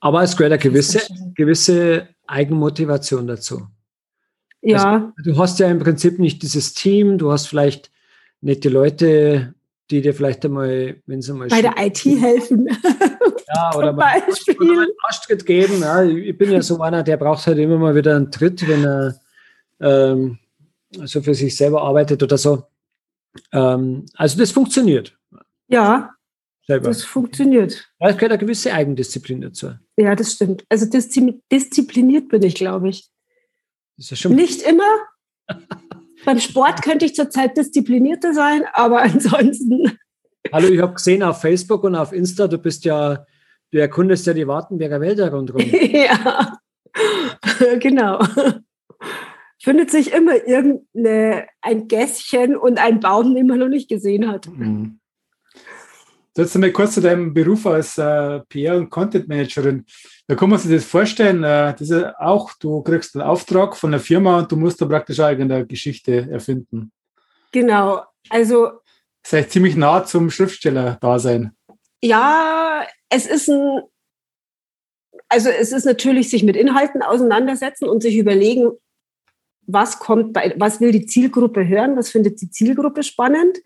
Aber 0.00 0.22
es 0.22 0.36
gehört 0.36 0.52
eine 0.52 0.62
gewisse, 0.62 1.00
gewisse 1.34 2.08
Eigenmotivation 2.26 3.26
dazu. 3.26 3.66
Ja. 4.62 5.12
Also, 5.16 5.30
du 5.30 5.38
hast 5.38 5.58
ja 5.58 5.68
im 5.68 5.78
Prinzip 5.78 6.18
nicht 6.18 6.42
dieses 6.42 6.74
Team, 6.74 7.18
du 7.18 7.30
hast 7.32 7.46
vielleicht 7.46 7.90
die 8.40 8.68
Leute, 8.68 9.54
die 9.90 10.02
dir 10.02 10.14
vielleicht 10.14 10.44
einmal, 10.44 10.96
wenn 11.06 11.22
sie 11.22 11.32
mal. 11.32 11.48
Bei 11.48 11.62
der 11.62 11.74
IT 11.78 12.04
helfen. 12.04 12.68
Ja, 13.54 13.76
oder 13.76 13.92
mal, 13.92 14.06
einen 14.06 14.88
Arschtritt 15.04 15.46
geben. 15.46 15.80
Ja, 15.80 16.02
ich 16.02 16.36
bin 16.36 16.50
ja 16.50 16.60
so 16.60 16.80
einer, 16.80 17.04
der 17.04 17.16
braucht 17.16 17.46
halt 17.46 17.58
immer 17.58 17.78
mal 17.78 17.94
wieder 17.94 18.16
einen 18.16 18.32
Tritt, 18.32 18.66
wenn 18.66 18.84
er. 18.84 19.20
Ähm, 19.78 20.38
so 20.90 21.22
für 21.22 21.34
sich 21.34 21.56
selber 21.56 21.82
arbeitet 21.82 22.22
oder 22.22 22.38
so. 22.38 22.64
Ähm, 23.52 24.06
also 24.14 24.38
das 24.38 24.50
funktioniert. 24.50 25.16
Ja, 25.68 26.14
selber. 26.66 26.88
das 26.88 27.02
funktioniert. 27.02 27.90
Da 27.98 28.12
gehört 28.12 28.32
eine 28.32 28.38
gewisse 28.38 28.72
Eigendisziplin 28.72 29.40
dazu. 29.40 29.72
Ja, 29.96 30.14
das 30.14 30.32
stimmt. 30.32 30.64
Also 30.68 30.86
diszipliniert 30.86 32.28
bin 32.28 32.42
ich, 32.42 32.54
glaube 32.54 32.88
ich. 32.88 33.08
Nicht 33.96 34.62
immer. 34.62 34.82
Beim 36.24 36.40
Sport 36.40 36.82
könnte 36.82 37.06
ich 37.06 37.14
zurzeit 37.14 37.56
disziplinierter 37.56 38.34
sein, 38.34 38.64
aber 38.72 39.02
ansonsten. 39.02 39.98
Hallo, 40.52 40.68
ich 40.68 40.80
habe 40.80 40.94
gesehen 40.94 41.22
auf 41.22 41.40
Facebook 41.40 41.84
und 41.84 41.94
auf 41.94 42.12
Insta, 42.12 42.46
du 42.46 42.58
bist 42.58 42.84
ja, 42.84 43.24
du 43.72 43.78
erkundest 43.78 44.26
ja 44.26 44.32
die 44.32 44.46
Wartenberger 44.46 45.00
Wälder 45.00 45.32
rundherum. 45.32 45.62
ja, 45.70 46.58
genau 47.78 48.20
findet 49.66 49.90
sich 49.90 50.12
immer 50.12 50.46
irgendein 50.46 51.88
Gässchen 51.88 52.56
und 52.56 52.78
ein 52.78 53.00
Baum, 53.00 53.34
den 53.34 53.48
man 53.48 53.58
noch 53.58 53.68
nicht 53.68 53.88
gesehen 53.88 54.28
hat. 54.28 54.46
Mhm. 54.46 55.00
Jetzt 56.36 56.54
einmal 56.54 56.70
kurz 56.70 56.94
zu 56.94 57.00
deinem 57.00 57.34
Beruf 57.34 57.66
als 57.66 57.98
äh, 57.98 58.40
PR- 58.48 58.76
und 58.76 58.90
Content-Managerin. 58.90 59.84
Da 60.28 60.34
kann 60.34 60.50
man 60.50 60.58
sich 60.58 60.72
das 60.72 60.84
vorstellen, 60.84 61.44
äh, 61.44 61.74
das 61.78 61.88
ist 61.88 62.04
auch, 62.18 62.52
du 62.58 62.82
kriegst 62.82 63.14
einen 63.14 63.26
Auftrag 63.26 63.76
von 63.76 63.92
der 63.92 64.00
Firma 64.00 64.38
und 64.38 64.50
du 64.50 64.56
musst 64.56 64.80
da 64.80 64.86
praktisch 64.86 65.20
auch 65.20 65.28
irgendeine 65.28 65.66
Geschichte 65.66 66.28
erfinden. 66.30 66.90
Genau, 67.52 68.02
also. 68.28 68.80
Das 69.22 69.32
heißt 69.32 69.50
ziemlich 69.52 69.76
nah 69.76 70.04
zum 70.04 70.30
Schriftsteller-Dasein. 70.30 71.52
Ja, 72.02 72.86
es 73.08 73.26
ist 73.26 73.48
ein, 73.48 73.82
also 75.28 75.48
es 75.48 75.72
ist 75.72 75.84
natürlich 75.84 76.28
sich 76.28 76.42
mit 76.42 76.56
Inhalten 76.56 77.02
auseinandersetzen 77.02 77.88
und 77.88 78.02
sich 78.02 78.16
überlegen, 78.16 78.72
was 79.66 79.98
kommt 79.98 80.32
bei, 80.32 80.54
was 80.56 80.80
will 80.80 80.92
die 80.92 81.06
Zielgruppe 81.06 81.66
hören, 81.66 81.96
was 81.96 82.10
findet 82.10 82.40
die 82.40 82.50
Zielgruppe 82.50 83.02
spannend. 83.02 83.58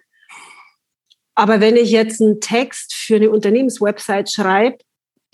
Aber 1.35 1.61
wenn 1.61 1.77
ich 1.77 1.91
jetzt 1.91 2.21
einen 2.21 2.41
Text 2.41 2.95
für 2.95 3.17
eine 3.17 3.31
Unternehmenswebsite 3.31 4.31
schreibe, 4.31 4.79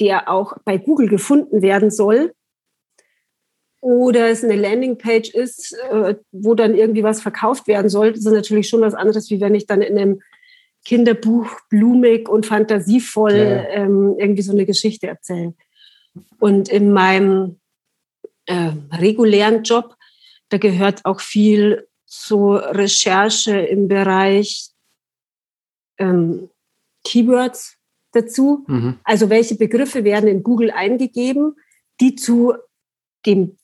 der 0.00 0.30
auch 0.30 0.56
bei 0.64 0.78
Google 0.78 1.08
gefunden 1.08 1.62
werden 1.62 1.90
soll, 1.90 2.32
oder 3.80 4.30
es 4.30 4.42
eine 4.42 4.56
Landingpage 4.56 5.30
ist, 5.30 5.76
äh, 5.90 6.16
wo 6.32 6.54
dann 6.54 6.74
irgendwie 6.74 7.04
was 7.04 7.20
verkauft 7.20 7.68
werden 7.68 7.88
soll, 7.88 8.10
das 8.10 8.20
ist 8.20 8.32
natürlich 8.32 8.68
schon 8.68 8.80
was 8.80 8.94
anderes, 8.94 9.30
wie 9.30 9.40
wenn 9.40 9.54
ich 9.54 9.66
dann 9.66 9.80
in 9.80 9.96
einem 9.96 10.22
Kinderbuch 10.84 11.46
blumig 11.68 12.28
und 12.28 12.46
fantasievoll 12.46 13.36
ja. 13.36 13.68
ähm, 13.68 14.16
irgendwie 14.18 14.42
so 14.42 14.52
eine 14.52 14.66
Geschichte 14.66 15.06
erzähle. 15.06 15.54
Und 16.38 16.68
in 16.68 16.92
meinem 16.92 17.60
äh, 18.46 18.72
regulären 18.92 19.62
Job 19.62 19.96
da 20.48 20.58
gehört 20.58 21.04
auch 21.04 21.20
viel 21.20 21.88
so 22.04 22.54
Recherche 22.54 23.58
im 23.58 23.88
Bereich 23.88 24.70
ähm, 25.98 26.50
Keywords 27.04 27.75
dazu. 28.16 28.64
Mhm. 28.66 28.98
Also 29.04 29.30
welche 29.30 29.56
Begriffe 29.56 30.04
werden 30.04 30.28
in 30.28 30.42
Google 30.42 30.70
eingegeben, 30.70 31.54
die 32.00 32.14
zu 32.14 32.54
dem 33.24 33.56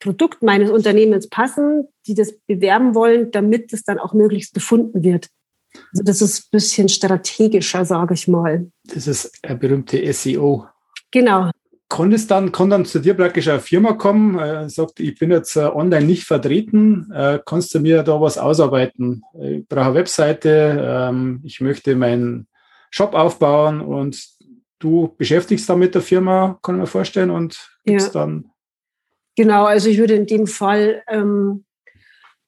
Produkt 0.00 0.42
meines 0.42 0.70
Unternehmens 0.70 1.28
passen, 1.28 1.88
die 2.06 2.14
das 2.14 2.34
bewerben 2.46 2.94
wollen, 2.94 3.30
damit 3.30 3.72
es 3.72 3.84
dann 3.84 3.98
auch 3.98 4.12
möglichst 4.12 4.52
gefunden 4.54 5.02
wird. 5.02 5.28
Also 5.92 6.04
das 6.04 6.20
ist 6.20 6.46
ein 6.46 6.48
bisschen 6.50 6.88
strategischer, 6.88 7.84
sage 7.84 8.14
ich 8.14 8.28
mal. 8.28 8.70
Das 8.84 9.06
ist 9.06 9.32
ein 9.42 9.58
berühmte 9.58 10.12
SEO. 10.12 10.66
Genau 11.10 11.50
konntest 11.94 12.30
dann, 12.32 12.50
kann 12.50 12.70
dann 12.70 12.84
zu 12.84 12.98
dir 12.98 13.14
praktisch 13.14 13.46
eine 13.46 13.60
Firma 13.60 13.92
kommen, 13.92 14.36
äh, 14.36 14.68
sagt, 14.68 14.98
ich 14.98 15.16
bin 15.16 15.30
jetzt 15.30 15.54
äh, 15.54 15.60
online 15.60 16.04
nicht 16.04 16.24
vertreten, 16.24 17.08
äh, 17.14 17.38
kannst 17.46 17.72
du 17.72 17.78
mir 17.78 18.02
da 18.02 18.20
was 18.20 18.36
ausarbeiten? 18.36 19.22
Ich 19.40 19.68
brauche 19.68 19.86
eine 19.86 19.94
Webseite, 19.94 20.84
ähm, 20.84 21.40
ich 21.44 21.60
möchte 21.60 21.94
meinen 21.94 22.48
Shop 22.94 23.12
aufbauen 23.12 23.80
und 23.80 24.24
du 24.78 25.16
beschäftigst 25.18 25.68
dann 25.68 25.80
mit 25.80 25.96
der 25.96 26.00
Firma, 26.00 26.60
kann 26.62 26.76
ich 26.76 26.82
mir 26.82 26.86
vorstellen, 26.86 27.30
und 27.30 27.76
gibst 27.84 28.14
ja. 28.14 28.20
dann. 28.20 28.52
Genau, 29.34 29.64
also 29.64 29.88
ich 29.88 29.98
würde 29.98 30.14
in 30.14 30.26
dem 30.26 30.46
Fall 30.46 31.02
ähm, 31.08 31.64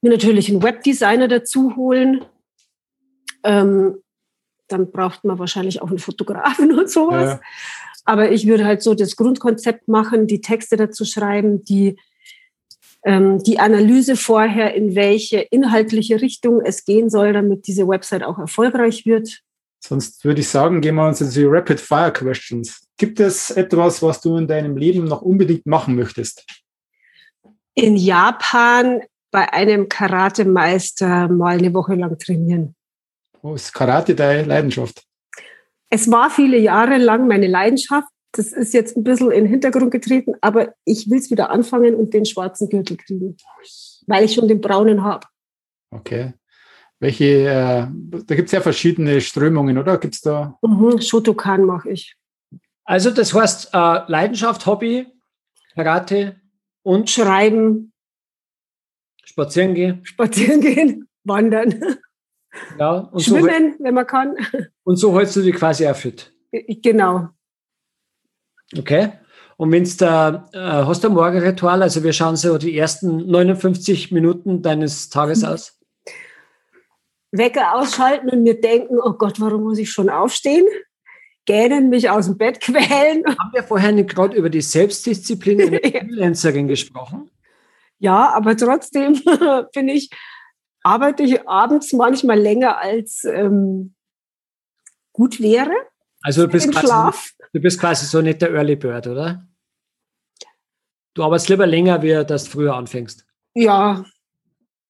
mir 0.03 0.13
natürlich 0.13 0.49
einen 0.49 0.63
Webdesigner 0.63 1.27
dazu 1.27 1.75
holen. 1.75 2.25
Ähm, 3.43 3.97
dann 4.69 4.93
braucht 4.93 5.25
man 5.25 5.41
wahrscheinlich 5.41 5.83
auch 5.83 5.89
einen 5.89 5.99
Fotografen 5.99 6.73
und 6.79 6.89
sowas. 6.89 7.41
Ja. 7.41 7.41
Aber 8.05 8.31
ich 8.31 8.47
würde 8.47 8.67
halt 8.67 8.83
so 8.85 8.95
das 8.95 9.17
Grundkonzept 9.17 9.89
machen, 9.89 10.29
die 10.29 10.41
Texte 10.41 10.77
dazu 10.77 11.05
schreiben, 11.05 11.65
die, 11.65 11.99
ähm, 13.05 13.43
die 13.43 13.59
Analyse 13.59 14.15
vorher, 14.15 14.75
in 14.75 14.95
welche 14.95 15.41
inhaltliche 15.41 16.21
Richtung 16.21 16.61
es 16.61 16.85
gehen 16.85 17.11
soll, 17.11 17.33
damit 17.33 17.67
diese 17.67 17.89
Website 17.89 18.23
auch 18.23 18.39
erfolgreich 18.39 19.07
wird. 19.07 19.43
Sonst 19.89 20.25
würde 20.25 20.41
ich 20.41 20.49
sagen, 20.49 20.81
gehen 20.81 20.97
wir 20.97 21.07
uns 21.07 21.21
in 21.21 21.31
die 21.31 21.45
Rapid 21.45 21.81
Fire 21.81 22.13
Questions. 22.13 22.89
Gibt 22.97 23.21
es 23.21 23.53
etwas, 23.53 24.03
was 24.03 24.21
du 24.21 24.37
in 24.37 24.49
deinem 24.49 24.77
Leben 24.77 25.05
noch 25.05 25.23
unbedingt 25.23 25.65
machen 25.65 25.95
möchtest? 25.95 26.45
In 27.75 27.95
Japan 27.97 29.03
bei 29.31 29.53
einem 29.53 29.89
Karatemeister 29.89 31.29
mal 31.29 31.59
eine 31.59 31.73
Woche 31.73 31.95
lang 31.95 32.19
trainieren. 32.19 32.75
Oh, 33.43 33.55
ist 33.55 33.73
Karate 33.73 34.15
deine 34.15 34.43
Leidenschaft? 34.43 35.05
Es 35.89 36.11
war 36.11 36.31
viele 36.31 36.59
Jahre 36.59 36.97
lang 36.97 37.29
meine 37.29 37.47
Leidenschaft. 37.47 38.09
Das 38.33 38.53
ist 38.53 38.75
jetzt 38.75 38.97
ein 38.97 39.05
bisschen 39.05 39.31
in 39.31 39.45
den 39.45 39.51
Hintergrund 39.51 39.93
getreten, 39.93 40.35
aber 40.41 40.75
ich 40.85 41.09
will 41.09 41.19
es 41.19 41.31
wieder 41.31 41.51
anfangen 41.51 41.95
und 41.95 42.13
den 42.13 42.27
schwarzen 42.27 42.69
Gürtel 42.69 42.97
kriegen, 42.97 43.37
weil 44.09 44.25
ich 44.25 44.35
schon 44.35 44.49
den 44.49 44.61
braunen 44.61 45.05
habe. 45.05 45.27
Okay. 45.91 46.33
Welche, 46.99 47.25
äh, 47.25 47.87
da 48.25 48.35
gibt 48.35 48.47
es 48.47 48.53
ja 48.53 48.61
verschiedene 48.61 49.21
Strömungen, 49.21 49.77
oder? 49.79 49.99
Gibt 49.99 50.15
es 50.15 50.21
da? 50.23 50.57
Mhm, 50.63 51.01
Shotokan 51.01 51.65
mache 51.65 51.91
ich. 51.91 52.17
Also 52.85 53.11
das 53.11 53.35
heißt 53.35 53.71
äh, 53.75 54.01
Leidenschaft, 54.07 54.65
Hobby, 54.67 55.07
Karate 55.75 56.41
und 56.83 57.11
Schreiben, 57.11 57.93
spazieren 59.25 59.75
gehen. 59.75 60.05
spazieren 60.05 60.61
gehen, 60.61 61.09
wandern, 61.25 61.83
Ja, 62.79 62.93
und 62.99 63.21
so, 63.21 63.37
schwimmen, 63.37 63.75
wenn 63.81 63.93
man 63.95 64.07
kann. 64.07 64.35
und 64.85 64.97
so 64.97 65.15
hältst 65.19 65.37
du 65.37 65.43
dich 65.43 65.55
quasi 65.55 65.87
auch 65.87 65.97
fit. 65.97 66.33
Genau. 66.53 67.29
Okay. 68.77 69.13
Und 69.59 69.73
wenn's 69.73 69.97
da, 69.97 70.49
äh, 70.53 70.59
hast 70.59 71.03
du 71.05 71.09
ein 71.09 71.15
Morgenritual? 71.15 71.83
Also 71.83 72.03
wir 72.05 72.13
schauen 72.13 72.37
so 72.37 72.57
die 72.59 72.77
ersten 72.77 73.27
59 73.27 74.13
Minuten 74.13 74.63
deines 74.63 75.09
Tages 75.11 75.45
aus. 75.45 75.79
Wecker 77.39 77.75
ausschalten 77.77 78.29
und 78.31 78.43
mir 78.43 78.61
denken, 78.61 78.99
oh 79.03 79.13
Gott, 79.13 79.41
warum 79.41 79.63
muss 79.65 79.79
ich 79.79 79.91
schon 79.91 80.09
aufstehen? 80.11 80.65
Gähnen, 81.47 81.89
mich 81.91 82.11
aus 82.11 82.27
dem 82.27 82.37
Bett 82.39 82.61
quälen. 82.61 83.25
Haben 83.27 83.53
wir 83.53 83.63
vorher 83.63 83.93
nicht 83.93 84.11
gerade 84.11 84.37
über 84.37 84.51
die 84.51 84.61
Selbstdisziplin 84.61 85.61
einer 85.61 85.85
Ja. 85.85 86.01
Freelancerin 86.01 86.67
gesprochen? 86.69 87.31
Ja, 87.99 88.31
aber 88.35 88.57
trotzdem 88.57 89.21
bin 89.75 89.89
ich, 89.89 90.11
arbeite 90.83 91.23
ich 91.23 91.49
abends 91.49 91.93
manchmal 91.93 92.39
länger 92.39 92.79
als 92.79 93.25
ähm, 93.25 93.95
gut 95.13 95.41
wäre 95.41 95.73
Also 96.23 96.47
du 96.47 96.53
bist, 96.53 96.71
quasi, 96.73 96.87
Schlaf. 96.87 97.31
du 97.53 97.61
bist 97.61 97.81
quasi 97.81 98.05
so 98.07 98.21
nicht 98.21 98.43
der 98.43 98.51
Early 98.53 98.77
Bird, 98.77 99.07
oder? 99.07 99.47
Du 101.15 101.23
arbeitest 101.25 101.49
lieber 101.49 101.67
länger, 101.67 102.03
wie 102.03 102.13
du 102.13 102.39
früher 102.41 102.75
anfängst. 102.75 103.25
Ja, 103.55 104.05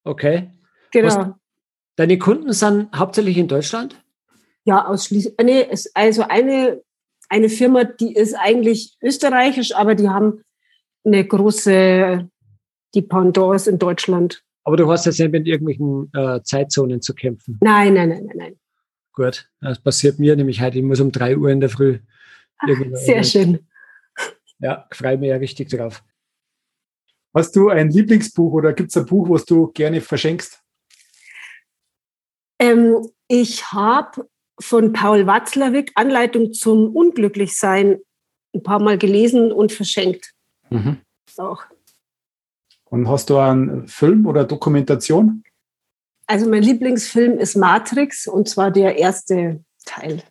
Okay. 0.02 0.50
genau. 0.90 1.34
Deine 1.96 2.18
Kunden 2.18 2.52
sind 2.52 2.94
hauptsächlich 2.94 3.38
in 3.38 3.48
Deutschland? 3.48 4.02
Ja, 4.64 4.86
ausschließlich. 4.86 5.34
Nee, 5.42 5.66
es, 5.70 5.94
also 5.94 6.22
eine, 6.22 6.82
eine 7.28 7.48
Firma, 7.48 7.84
die 7.84 8.14
ist 8.14 8.34
eigentlich 8.34 8.96
österreichisch, 9.02 9.74
aber 9.74 9.94
die 9.94 10.08
haben 10.08 10.42
eine 11.04 11.24
große 11.26 12.28
Dependance 12.94 13.70
in 13.70 13.78
Deutschland. 13.78 14.42
Aber 14.64 14.76
du 14.76 14.90
hast 14.90 15.06
jetzt 15.06 15.20
nicht 15.20 15.30
mit 15.32 15.46
irgendwelchen 15.46 16.10
äh, 16.12 16.42
Zeitzonen 16.42 17.00
zu 17.00 17.14
kämpfen. 17.14 17.58
Nein, 17.60 17.94
nein, 17.94 18.08
nein, 18.08 18.24
nein, 18.26 18.36
nein. 18.36 18.56
Gut. 19.12 19.48
Das 19.60 19.80
passiert 19.80 20.18
mir 20.18 20.34
nämlich 20.36 20.60
heute. 20.60 20.78
Ich 20.78 20.84
muss 20.84 21.00
um 21.00 21.12
drei 21.12 21.36
Uhr 21.36 21.48
in 21.50 21.60
der 21.60 21.70
Früh. 21.70 22.00
irgendwo- 22.66 22.96
Sehr 22.96 23.22
schön. 23.22 23.66
Ja, 24.58 24.86
freue 24.90 25.18
mich 25.18 25.28
ja 25.28 25.36
richtig 25.36 25.68
drauf. 25.70 26.02
Hast 27.34 27.54
du 27.54 27.68
ein 27.68 27.90
Lieblingsbuch 27.90 28.52
oder 28.52 28.72
gibt 28.72 28.88
es 28.90 28.96
ein 28.96 29.06
Buch, 29.06 29.28
was 29.30 29.44
du 29.44 29.68
gerne 29.72 30.00
verschenkst? 30.00 30.62
Ähm, 32.58 33.08
ich 33.28 33.72
habe 33.72 34.28
von 34.58 34.92
Paul 34.92 35.26
Watzlawick 35.26 35.92
Anleitung 35.94 36.52
zum 36.52 36.94
Unglücklichsein 36.94 37.98
ein 38.54 38.62
paar 38.62 38.80
Mal 38.80 38.98
gelesen 38.98 39.52
und 39.52 39.72
verschenkt. 39.72 40.32
Auch. 41.38 41.64
Und 42.84 43.08
hast 43.08 43.30
du 43.30 43.38
einen 43.38 43.88
Film 43.88 44.26
oder 44.26 44.44
Dokumentation? 44.44 45.42
Also 46.26 46.48
mein 46.48 46.62
Lieblingsfilm 46.62 47.38
ist 47.38 47.56
Matrix 47.56 48.26
und 48.26 48.48
zwar 48.48 48.70
der 48.70 48.96
erste 48.96 49.62
Teil. 49.84 50.22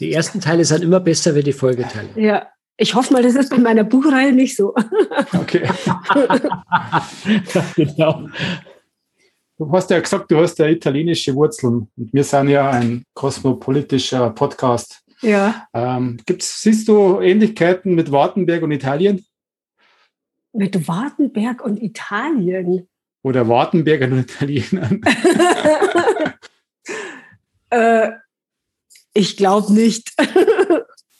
Die 0.00 0.12
ersten 0.12 0.40
Teile 0.40 0.64
sind 0.64 0.82
immer 0.82 1.00
besser 1.00 1.34
wie 1.36 1.42
die 1.42 1.52
Folgeteile. 1.52 2.08
Ja, 2.16 2.48
ich 2.76 2.94
hoffe 2.94 3.12
mal, 3.12 3.22
das 3.22 3.36
ist 3.36 3.50
bei 3.50 3.58
meiner 3.58 3.84
Buchreihe 3.84 4.32
nicht 4.32 4.56
so. 4.56 4.74
Okay. 5.32 5.62
genau. 7.76 8.26
Du 9.56 9.70
hast 9.70 9.90
ja 9.90 10.00
gesagt, 10.00 10.30
du 10.30 10.38
hast 10.38 10.58
ja 10.58 10.66
italienische 10.66 11.34
Wurzeln. 11.34 11.88
Und 11.96 12.12
wir 12.12 12.24
sind 12.24 12.48
ja 12.48 12.70
ein 12.70 13.04
kosmopolitischer 13.14 14.30
Podcast. 14.30 15.02
Ja. 15.20 15.66
Ähm, 15.72 16.18
gibt's, 16.26 16.62
siehst 16.62 16.88
du 16.88 17.20
Ähnlichkeiten 17.20 17.94
mit 17.94 18.10
Wartenberg 18.10 18.62
und 18.62 18.72
Italien? 18.72 19.24
Mit 20.52 20.88
Wartenberg 20.88 21.64
und 21.64 21.80
Italien. 21.80 22.88
Oder 23.22 23.48
Wartenbergern 23.48 24.12
und 24.12 24.30
Italienern? 24.30 25.00
äh, 27.70 28.10
ich 29.14 29.36
glaube 29.36 29.72
nicht. 29.72 30.12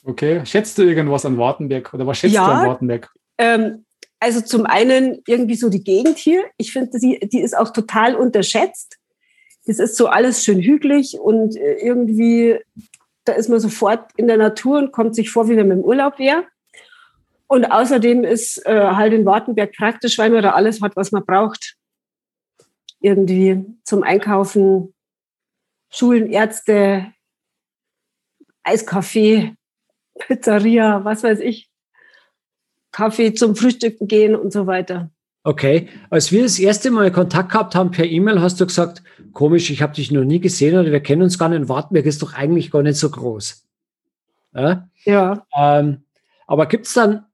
Okay. 0.07 0.45
Schätzt 0.45 0.77
du 0.77 0.83
irgendwas 0.83 1.25
an 1.25 1.35
Wartenberg? 1.39 1.91
Oder 1.91 2.05
was 2.05 2.19
schätzt 2.19 2.35
Ja. 2.35 2.45
du 2.45 2.51
an 2.51 2.67
Wartenberg? 2.67 3.09
ähm, 3.39 3.85
also 4.19 4.41
zum 4.41 4.65
einen 4.65 5.21
irgendwie 5.27 5.55
so 5.55 5.69
die 5.69 5.83
Gegend 5.83 6.17
hier. 6.17 6.45
Ich 6.57 6.71
finde, 6.71 6.97
die, 6.99 7.19
die 7.19 7.41
ist 7.41 7.57
auch 7.57 7.71
total 7.71 8.15
unterschätzt. 8.15 8.97
Das 9.65 9.79
ist 9.79 9.97
so 9.97 10.07
alles 10.07 10.43
schön 10.43 10.61
hügelig 10.61 11.19
und 11.19 11.55
äh, 11.55 11.77
irgendwie, 11.77 12.59
da 13.25 13.33
ist 13.33 13.49
man 13.49 13.59
sofort 13.59 14.11
in 14.15 14.27
der 14.27 14.37
Natur 14.37 14.77
und 14.77 14.91
kommt 14.91 15.15
sich 15.15 15.31
vor, 15.31 15.49
wie 15.49 15.57
wenn 15.57 15.67
man 15.67 15.79
im 15.79 15.83
Urlaub 15.83 16.19
wäre. 16.19 16.45
Und 17.47 17.65
außerdem 17.65 18.23
ist 18.23 18.65
äh, 18.65 18.89
halt 18.91 19.13
in 19.13 19.25
Wartenberg 19.25 19.73
praktisch, 19.73 20.17
weil 20.17 20.29
man 20.29 20.43
da 20.43 20.53
alles 20.53 20.81
hat, 20.81 20.95
was 20.95 21.11
man 21.11 21.25
braucht. 21.25 21.75
Irgendwie 22.99 23.63
zum 23.83 24.03
Einkaufen, 24.03 24.93
Schulen, 25.91 26.31
Ärzte, 26.31 27.13
Eiskaffee, 28.63 29.55
Pizzeria, 30.19 31.03
was 31.05 31.23
weiß 31.23 31.39
ich. 31.39 31.69
Kaffee 32.95 33.33
zum 33.33 33.57
Frühstücken 33.57 34.07
gehen 34.07 34.35
und 34.37 34.53
so 34.53 34.67
weiter. 34.67 35.09
Okay. 35.43 35.89
Als 36.09 36.31
wir 36.31 36.43
das 36.43 36.57
erste 36.57 36.91
Mal 36.91 37.11
Kontakt 37.11 37.51
gehabt 37.51 37.75
haben 37.75 37.91
per 37.91 38.05
E-Mail, 38.05 38.39
hast 38.39 38.61
du 38.61 38.65
gesagt, 38.65 39.03
komisch, 39.33 39.69
ich 39.69 39.81
habe 39.81 39.93
dich 39.93 40.11
noch 40.11 40.23
nie 40.23 40.39
gesehen 40.39 40.79
oder 40.79 40.93
wir 40.93 41.01
kennen 41.01 41.21
uns 41.21 41.37
gar 41.37 41.49
nicht. 41.49 41.67
Wartenberg 41.67 42.05
ist 42.05 42.21
doch 42.21 42.33
eigentlich 42.33 42.71
gar 42.71 42.83
nicht 42.83 42.95
so 42.95 43.09
groß. 43.09 43.65
Ja? 44.53 44.87
Ja. 45.03 45.45
Ähm, 45.57 46.05
aber 46.47 46.67
gibt 46.67 46.87
es 46.87 46.93
dann, 46.93 47.25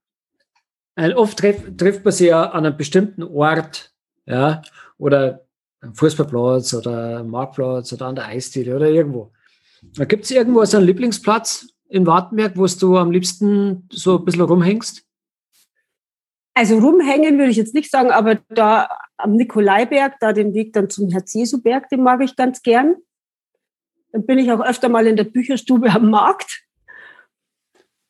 ein, 0.96 1.14
oft 1.14 1.38
treff, 1.38 1.62
trifft 1.78 2.04
man 2.06 2.12
sich 2.12 2.30
ja 2.30 2.50
an 2.50 2.66
einem 2.66 2.76
bestimmten 2.76 3.22
Ort, 3.22 3.94
ja, 4.26 4.64
oder 4.98 5.46
am 5.82 5.94
Fußballplatz 5.94 6.74
oder 6.74 7.20
am 7.20 7.30
Marktplatz 7.30 7.94
oder 7.94 8.08
an 8.08 8.16
der 8.16 8.26
Eisdiele 8.26 8.76
oder 8.76 8.90
irgendwo. 8.90 9.32
Gibt 10.08 10.26
es 10.26 10.32
irgendwo 10.32 10.66
so 10.66 10.78
einen 10.78 10.88
Lieblingsplatz 10.88 11.68
in 11.88 12.08
Wartenberg, 12.08 12.58
wo 12.58 12.66
du 12.66 12.98
am 12.98 13.12
liebsten 13.12 13.88
so 13.92 14.18
ein 14.18 14.26
bisschen 14.26 14.42
rumhängst? 14.42 15.06
Also 16.54 16.78
rumhängen 16.80 17.38
würde 17.38 17.52
ich 17.52 17.58
jetzt 17.58 17.74
nicht 17.74 17.90
sagen, 17.90 18.12
aber 18.12 18.36
da 18.50 18.90
am 19.18 19.34
Nikolaiberg, 19.34 20.16
da 20.20 20.34
den 20.34 20.54
Weg 20.54 20.74
dann 20.74 20.90
zum 20.90 21.10
Herz-Jesu-Berg, 21.10 21.90
den 21.90 22.04
mag 22.04 22.22
ich 22.22 22.36
ganz 22.36 22.62
gern. 22.62 22.96
Dann 24.12 24.26
bin 24.26 24.40
ich 24.40 24.52
auch 24.52 24.60
öfter 24.60 24.90
mal 24.90 25.08
in 25.08 25.16
der 25.16 25.24
Bücherstube 25.24 25.90
am 25.90 26.10
Markt. 26.10 26.64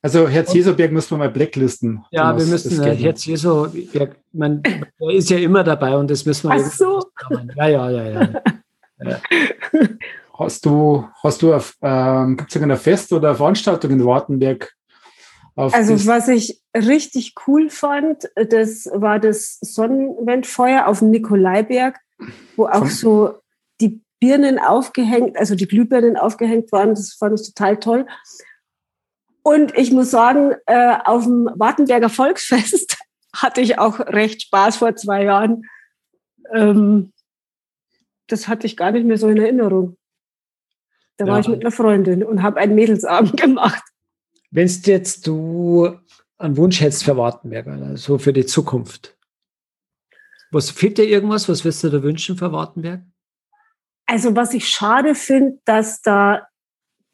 Also 0.04 0.28
Herz 0.28 0.52
Jesuberg 0.54 0.92
müssen 0.92 1.12
wir 1.12 1.18
mal 1.20 1.30
blacklisten. 1.30 2.04
Ja, 2.10 2.36
wir 2.36 2.46
müssen 2.46 2.82
äh, 2.82 2.96
ja, 2.96 4.08
man, 4.32 4.64
der 4.64 5.10
ist 5.12 5.30
ja 5.30 5.38
immer 5.38 5.64
dabei 5.64 5.96
und 5.96 6.10
das 6.10 6.26
müssen 6.26 6.50
wir. 6.50 6.56
Ach 6.56 6.72
so. 6.72 7.04
Ja, 7.56 7.68
ja, 7.68 7.90
ja, 7.92 8.42
ja. 9.04 9.22
Hast 10.34 10.66
du, 10.66 11.08
hast 11.22 11.44
du, 11.44 11.54
auf, 11.54 11.78
ähm, 11.84 12.36
gibt 12.36 12.50
es 12.50 12.56
irgendein 12.56 12.80
Fest 12.80 13.14
oder 13.14 13.36
Veranstaltung 13.36 13.92
in 13.92 14.04
Wartenberg? 14.04 14.74
Also 15.56 16.08
was 16.08 16.28
ich 16.30 16.62
richtig 16.76 17.36
cool 17.46 17.70
fand, 17.70 18.30
das 18.36 18.90
war 18.94 19.20
das 19.20 19.60
Sonnenwendfeuer 19.62 20.88
auf 20.88 21.00
dem 21.00 21.12
Nikolaiberg, 21.12 22.00
wo 22.56 22.68
auch 22.68 22.88
so 22.88 23.36
die 23.82 24.02
Birnen 24.20 24.60
aufgehängt, 24.60 25.38
also 25.38 25.56
die 25.56 25.68
Glühbirnen 25.68 26.16
aufgehängt 26.16 26.72
waren. 26.72 26.90
Das 26.90 27.14
fand 27.14 27.40
ich 27.40 27.48
total 27.48 27.78
toll. 27.78 28.06
Und 29.44 29.78
ich 29.78 29.92
muss 29.92 30.12
sagen, 30.12 30.56
äh, 30.68 30.98
auf 31.04 31.24
dem 31.24 31.50
Wartenberger 31.56 32.10
Volksfest 32.10 32.98
hatte 33.36 33.62
ich 33.62 33.80
auch 33.80 34.00
recht 34.00 34.44
Spaß 34.44 34.78
vor 34.78 34.96
zwei 34.96 35.24
Jahren. 35.24 35.64
Ähm, 36.54 37.12
das 38.28 38.48
hatte 38.48 38.68
ich 38.68 38.78
gar 38.78 38.92
nicht 38.92 39.06
mehr 39.06 39.18
so 39.18 39.28
in 39.28 39.38
Erinnerung. 39.38 39.98
Da 41.18 41.26
war 41.26 41.36
Ja. 41.36 41.40
ich 41.42 41.48
mit 41.50 41.62
einer 41.62 41.72
Freundin 41.72 42.24
und 42.24 42.42
habe 42.42 42.60
einen 42.60 42.76
Mädelsabend 42.76 43.36
gemacht. 43.42 43.84
Wenn 44.52 44.68
du 44.68 44.92
jetzt 44.92 45.26
du 45.28 45.98
einen 46.38 46.58
Wunsch 46.58 46.82
hättest 46.82 47.06
für 47.06 47.18
Wartenberg, 47.18 47.68
also 47.68 47.96
so 47.96 48.18
für 48.18 48.34
die 48.34 48.46
Zukunft. 48.46 49.18
Was 50.52 50.70
fehlt 50.70 50.98
dir 50.98 51.06
irgendwas? 51.06 51.48
Was 51.48 51.64
wirst 51.64 51.84
du 51.84 51.90
da 51.90 52.04
wünschen 52.04 52.38
für 52.38 52.52
Wartenberg? 52.52 53.02
Also 54.06 54.36
was 54.36 54.54
ich 54.54 54.68
schade 54.68 55.16
finde, 55.16 55.60
dass 55.64 56.02
da 56.02 56.48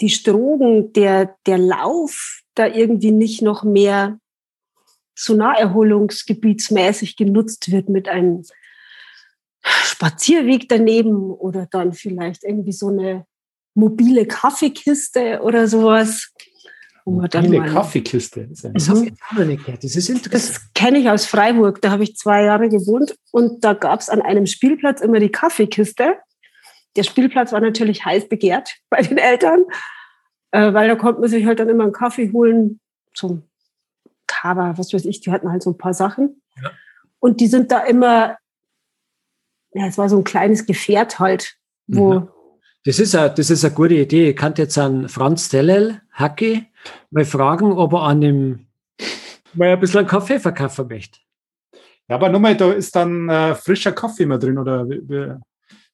die 0.02 0.10
Strogen, 0.10 0.94
der, 0.94 1.36
der 1.46 1.58
Lauf 1.58 2.42
da 2.56 2.68
irgendwie 2.68 3.12
nicht 3.12 3.42
noch 3.42 3.64
mehr 3.64 4.20
so 5.16 5.36
naherholungsgebietsmäßig 5.36 7.16
genutzt 7.16 7.72
wird 7.72 7.90
mit 7.90 8.08
einem 8.08 8.44
Spazierweg 9.62 10.70
daneben 10.70 11.32
oder 11.32 11.68
dann 11.70 11.94
vielleicht 11.94 12.44
irgendwie 12.44 12.72
so 12.72 12.90
eine 12.90 13.26
mobile 13.74 14.26
Kaffeekiste 14.26 15.42
oder 15.42 15.68
sowas. 15.68 16.34
Dann 17.30 17.46
Mobile 17.46 17.62
mal 17.62 17.70
Kaffeekiste. 17.74 18.48
Das 18.48 18.60
ist 18.60 18.64
ja- 18.64 18.72
Das 18.74 18.90
habe 18.90 19.00
ich 19.00 19.06
jetzt 19.06 19.22
auch 19.30 19.38
noch 19.38 19.46
nicht 19.46 19.66
gehört. 19.66 19.84
Das 19.84 19.96
ist 19.96 20.10
interessant. 20.10 20.34
Das 20.34 20.74
kenne 20.74 20.98
ich 21.00 21.10
aus 21.10 21.26
Freiburg, 21.26 21.82
da 21.82 21.92
habe 21.92 22.04
ich 22.04 22.16
zwei 22.18 22.44
Jahre 22.44 22.70
gewohnt 22.70 23.16
und 23.32 23.64
da 23.64 23.74
gab 23.74 24.00
es 24.02 24.10
an 24.10 24.22
einem 24.22 24.46
Spielplatz 24.46 25.02
immer 25.02 25.20
die 25.20 25.32
Kaffeekiste. 25.32 26.16
Der 26.96 27.04
Spielplatz 27.04 27.52
war 27.52 27.62
natürlich 27.62 28.04
heiß 28.06 28.28
begehrt 28.28 28.76
bei 28.90 29.02
den 29.02 29.18
Eltern, 29.18 29.66
äh, 30.52 30.74
weil 30.74 30.88
da 30.88 30.96
konnte 30.96 31.22
man 31.22 31.30
sich 31.30 31.46
halt 31.46 31.60
dann 31.60 31.70
immer 31.70 31.84
einen 31.84 31.94
Kaffee 31.94 32.32
holen 32.32 32.80
zum 33.14 33.44
Kaba, 34.28 34.78
was 34.78 34.94
weiß 34.94 35.06
ich, 35.06 35.22
die 35.22 35.32
hatten 35.32 35.50
halt 35.52 35.64
so 35.64 35.72
ein 35.72 35.78
paar 35.78 35.94
Sachen. 35.94 36.42
Ja. 36.62 36.72
Und 37.20 37.40
die 37.40 37.48
sind 37.48 37.72
da 37.72 37.80
immer, 37.86 38.38
ja, 39.74 39.88
es 39.88 39.98
war 39.98 40.10
so 40.10 40.18
ein 40.18 40.24
kleines 40.24 40.66
Gefährt 40.66 41.20
halt, 41.20 41.56
wo, 41.88 42.14
Mhm. 42.20 42.28
Das 42.86 43.00
ist, 43.00 43.16
eine, 43.16 43.30
das 43.34 43.50
ist 43.50 43.66
eine 43.66 43.74
gute 43.74 43.96
Idee. 43.96 44.30
Ich 44.30 44.36
kann 44.36 44.54
jetzt 44.58 44.78
an 44.78 45.10
Franz 45.10 45.50
Dellel, 45.50 46.02
Hacke, 46.14 46.66
mal 47.12 47.26
fragen, 47.26 47.72
ob 47.74 47.94
er 47.94 48.04
an 48.04 48.22
dem 48.22 48.68
mal 49.54 49.70
ein 49.70 49.80
bisschen 49.80 50.00
einen 50.00 50.08
Kaffee 50.08 50.40
verkaufen 50.40 50.88
möchte. 50.88 51.20
Ja, 52.08 52.16
aber 52.16 52.30
nochmal, 52.30 52.56
da 52.56 52.72
ist 52.72 52.96
dann 52.96 53.28
äh, 53.30 53.56
frischer 53.56 53.92
Kaffee 53.92 54.26
mehr 54.26 54.38
drin 54.38 54.58
oder 54.58 54.88
wie- 54.90 55.02
wie- 55.10 55.34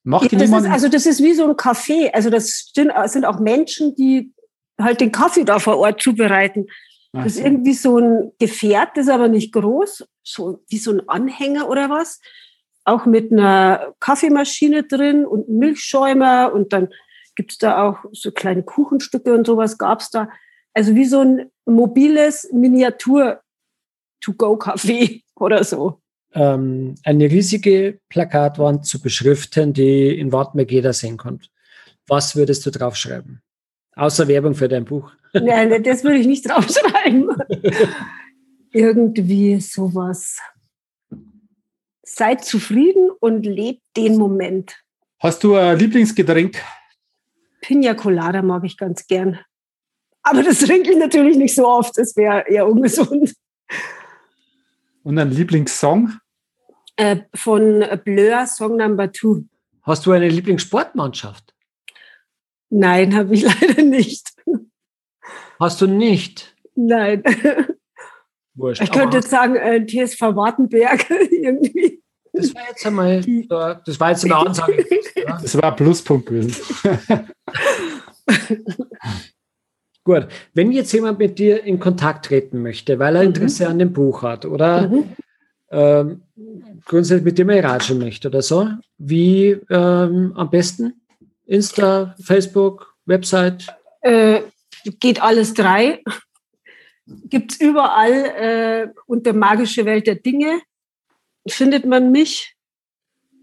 macht 0.04 0.30
Ja, 0.32 0.38
das 0.38 0.50
ist, 0.50 0.66
also 0.70 0.88
das 0.88 1.06
ist 1.06 1.22
wie 1.22 1.32
so 1.34 1.44
ein 1.48 1.56
Café. 1.56 2.10
Also 2.12 2.30
das 2.30 2.70
sind, 2.74 2.92
sind 3.06 3.24
auch 3.24 3.40
Menschen, 3.40 3.96
die 3.96 4.32
halt 4.80 5.00
den 5.00 5.10
Kaffee 5.10 5.44
da 5.44 5.58
vor 5.58 5.78
Ort 5.78 6.00
zubereiten. 6.02 6.66
Ach 7.12 7.24
Das 7.24 7.32
ist 7.32 7.38
so. 7.38 7.44
irgendwie 7.44 7.72
so 7.74 7.98
ein 7.98 8.32
Gefährt, 8.38 8.90
das 8.96 9.06
ist 9.06 9.12
aber 9.12 9.28
nicht 9.28 9.52
groß, 9.52 10.04
so 10.22 10.62
wie 10.68 10.78
so 10.78 10.90
ein 10.92 11.08
Anhänger 11.08 11.68
oder 11.68 11.88
was. 11.90 12.20
Auch 12.84 13.06
mit 13.06 13.32
einer 13.32 13.94
Kaffeemaschine 14.00 14.82
drin 14.84 15.24
und 15.24 15.48
Milchschäumer 15.48 16.52
und 16.52 16.72
dann 16.72 16.88
gibt's 17.34 17.58
da 17.58 17.82
auch 17.82 17.98
so 18.12 18.30
kleine 18.30 18.62
Kuchenstücke 18.62 19.34
und 19.34 19.44
sowas 19.46 19.78
gab's 19.78 20.10
da. 20.10 20.28
Also 20.74 20.94
wie 20.94 21.06
so 21.06 21.20
ein 21.20 21.50
mobiles 21.64 22.48
Miniatur-to-go-Café 22.52 25.22
oder 25.34 25.64
so. 25.64 26.00
Ähm, 26.32 26.94
eine 27.04 27.30
riesige 27.30 28.00
Plakatwand 28.08 28.86
zu 28.86 29.00
beschriften, 29.00 29.72
die 29.72 30.18
in 30.18 30.32
Wartberg 30.32 30.70
jeder 30.70 30.92
sehen 30.92 31.16
kann. 31.16 31.40
Was 32.06 32.36
würdest 32.36 32.66
du 32.66 32.70
draufschreiben? 32.70 33.40
Außer 33.96 34.28
Werbung 34.28 34.54
für 34.54 34.68
dein 34.68 34.84
Buch. 34.84 35.10
Nein, 35.32 35.82
das 35.82 36.04
würde 36.04 36.18
ich 36.18 36.26
nicht 36.26 36.46
draufschreiben. 36.48 37.28
Irgendwie 38.72 39.60
sowas. 39.60 40.38
Seid 42.04 42.44
zufrieden 42.44 43.10
und 43.20 43.44
lebt 43.44 43.82
den 43.96 44.16
Moment. 44.18 44.76
Hast 45.18 45.42
du 45.42 45.54
ein 45.54 45.78
Lieblingsgetränk? 45.78 46.62
Pina 47.60 47.94
Colada 47.94 48.42
mag 48.42 48.62
ich 48.64 48.76
ganz 48.76 49.06
gern. 49.06 49.40
Aber 50.22 50.42
das 50.42 50.58
trinke 50.58 50.90
ich 50.90 50.98
natürlich 50.98 51.36
nicht 51.36 51.54
so 51.54 51.66
oft, 51.66 51.96
das 51.96 52.16
wäre 52.16 52.44
eher 52.48 52.66
ungesund. 52.66 53.34
Und 55.02 55.18
ein 55.18 55.30
Lieblingssong? 55.30 56.12
Äh, 56.96 57.22
von 57.34 57.84
Blur, 58.04 58.46
Song 58.46 58.76
Number 58.76 59.10
Two. 59.10 59.44
Hast 59.82 60.06
du 60.06 60.12
eine 60.12 60.28
Lieblingssportmannschaft? 60.28 61.54
Nein, 62.70 63.14
habe 63.14 63.34
ich 63.34 63.42
leider 63.60 63.82
nicht. 63.82 64.34
Hast 65.58 65.80
du 65.80 65.86
nicht? 65.86 66.54
Nein. 66.74 67.22
Wurscht. 68.54 68.82
Ich 68.82 68.90
könnte 68.92 69.16
jetzt 69.18 69.30
sagen, 69.30 69.56
äh, 69.56 69.84
TSV 69.84 70.20
Wartenberg 70.20 71.08
irgendwie. 71.30 72.00
das 72.32 72.54
war 72.54 72.62
jetzt 72.68 72.86
einmal, 72.86 73.20
das 73.84 73.98
war 74.00 74.10
jetzt 74.10 74.24
eine 74.24 74.36
Ansage. 74.36 74.84
Ja. 75.26 75.38
Das 75.40 75.54
war 75.56 75.70
ein 75.70 75.76
Pluspunkt 75.76 76.26
gewesen. 76.26 76.54
Gut, 80.04 80.26
wenn 80.52 80.70
jetzt 80.72 80.92
jemand 80.92 81.18
mit 81.18 81.38
dir 81.38 81.64
in 81.64 81.80
Kontakt 81.80 82.26
treten 82.26 82.60
möchte, 82.60 82.98
weil 82.98 83.16
er 83.16 83.22
Mhm. 83.22 83.28
Interesse 83.28 83.68
an 83.68 83.78
dem 83.78 83.92
Buch 83.92 84.22
hat 84.22 84.44
oder 84.44 84.88
Mhm. 84.88 85.04
ähm, 85.70 86.22
grundsätzlich 86.84 87.24
mit 87.24 87.38
dir 87.38 87.46
mal 87.46 87.58
ratschen 87.60 87.98
möchte 87.98 88.28
oder 88.28 88.42
so, 88.42 88.68
wie 88.98 89.56
ähm, 89.70 90.32
am 90.36 90.50
besten? 90.50 91.00
Insta, 91.46 92.14
Facebook, 92.22 92.94
Website? 93.06 93.66
Äh, 94.02 94.40
geht 95.00 95.22
alles 95.22 95.54
drei. 95.54 96.02
Gibt's 97.06 97.60
überall 97.60 98.12
äh, 98.12 98.88
unter 99.06 99.32
Magische 99.32 99.84
Welt 99.84 100.06
der 100.06 100.14
Dinge. 100.16 100.60
Findet 101.46 101.84
man 101.84 102.12
mich. 102.12 102.56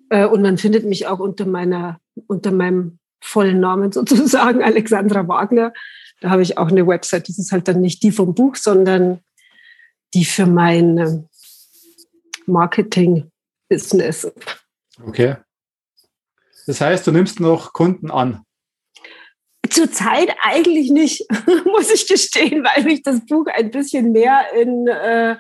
Äh, 0.10 0.26
und 0.26 0.41
man 0.41 0.58
findet 0.58 0.86
mich 0.86 1.08
auch 1.08 1.19
unter 1.19 1.45
meiner, 1.45 2.00
unter 2.28 2.52
meinem 2.52 3.00
vollen 3.21 3.60
Namen 3.60 3.91
sozusagen, 3.93 4.63
Alexandra 4.63 5.28
Wagner. 5.28 5.74
Da 6.21 6.30
habe 6.30 6.41
ich 6.41 6.58
auch 6.58 6.69
eine 6.69 6.88
Website. 6.88 7.30
Das 7.30 7.38
ist 7.38 7.52
halt 7.52 7.67
dann 7.67 7.82
nicht 7.82 8.04
die 8.04 8.12
vom 8.12 8.34
Buch, 8.34 8.56
sondern 8.56 9.19
die 10.13 10.26
für 10.26 10.45
mein 10.45 10.97
äh, 10.97 11.24
Marketing-Business. 12.45 14.32
Okay. 15.06 15.38
Das 16.67 16.82
heißt, 16.82 17.08
du 17.08 17.12
nimmst 17.12 17.39
noch 17.39 17.74
Kunden 17.74 18.12
an. 18.12 18.43
Zurzeit 19.72 20.30
eigentlich 20.44 20.92
nicht, 20.92 21.26
muss 21.66 21.92
ich 21.92 22.08
gestehen, 22.08 22.64
weil 22.64 22.84
mich 22.84 23.02
das 23.04 23.26
Buch 23.26 23.46
ein 23.48 23.72
bisschen 23.72 24.12
mehr 24.12 24.42
in, 24.56 24.88
äh, 24.88 25.36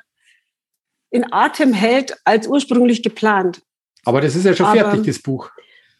in 1.11 1.31
Atem 1.31 1.73
hält 1.73 2.17
als 2.23 2.47
ursprünglich 2.47 3.03
geplant. 3.03 3.61
Aber 4.05 4.21
das 4.21 4.35
ist 4.35 4.45
ja 4.45 4.55
schon 4.55 4.65
Aber- 4.65 4.79
fertig, 4.79 5.05
das 5.05 5.19
Buch. 5.21 5.49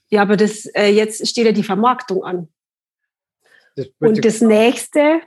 Ja, 0.10 0.24
aber 0.24 0.36
das, 0.36 0.66
äh, 0.74 0.88
jetzt 0.88 1.26
steht 1.28 1.46
ja 1.46 1.52
die 1.52 1.64
Vermarktung 1.64 2.24
an. 2.24 2.48
Das 3.76 3.88
Und 4.00 4.26
das 4.26 4.42
nächste 4.42 5.22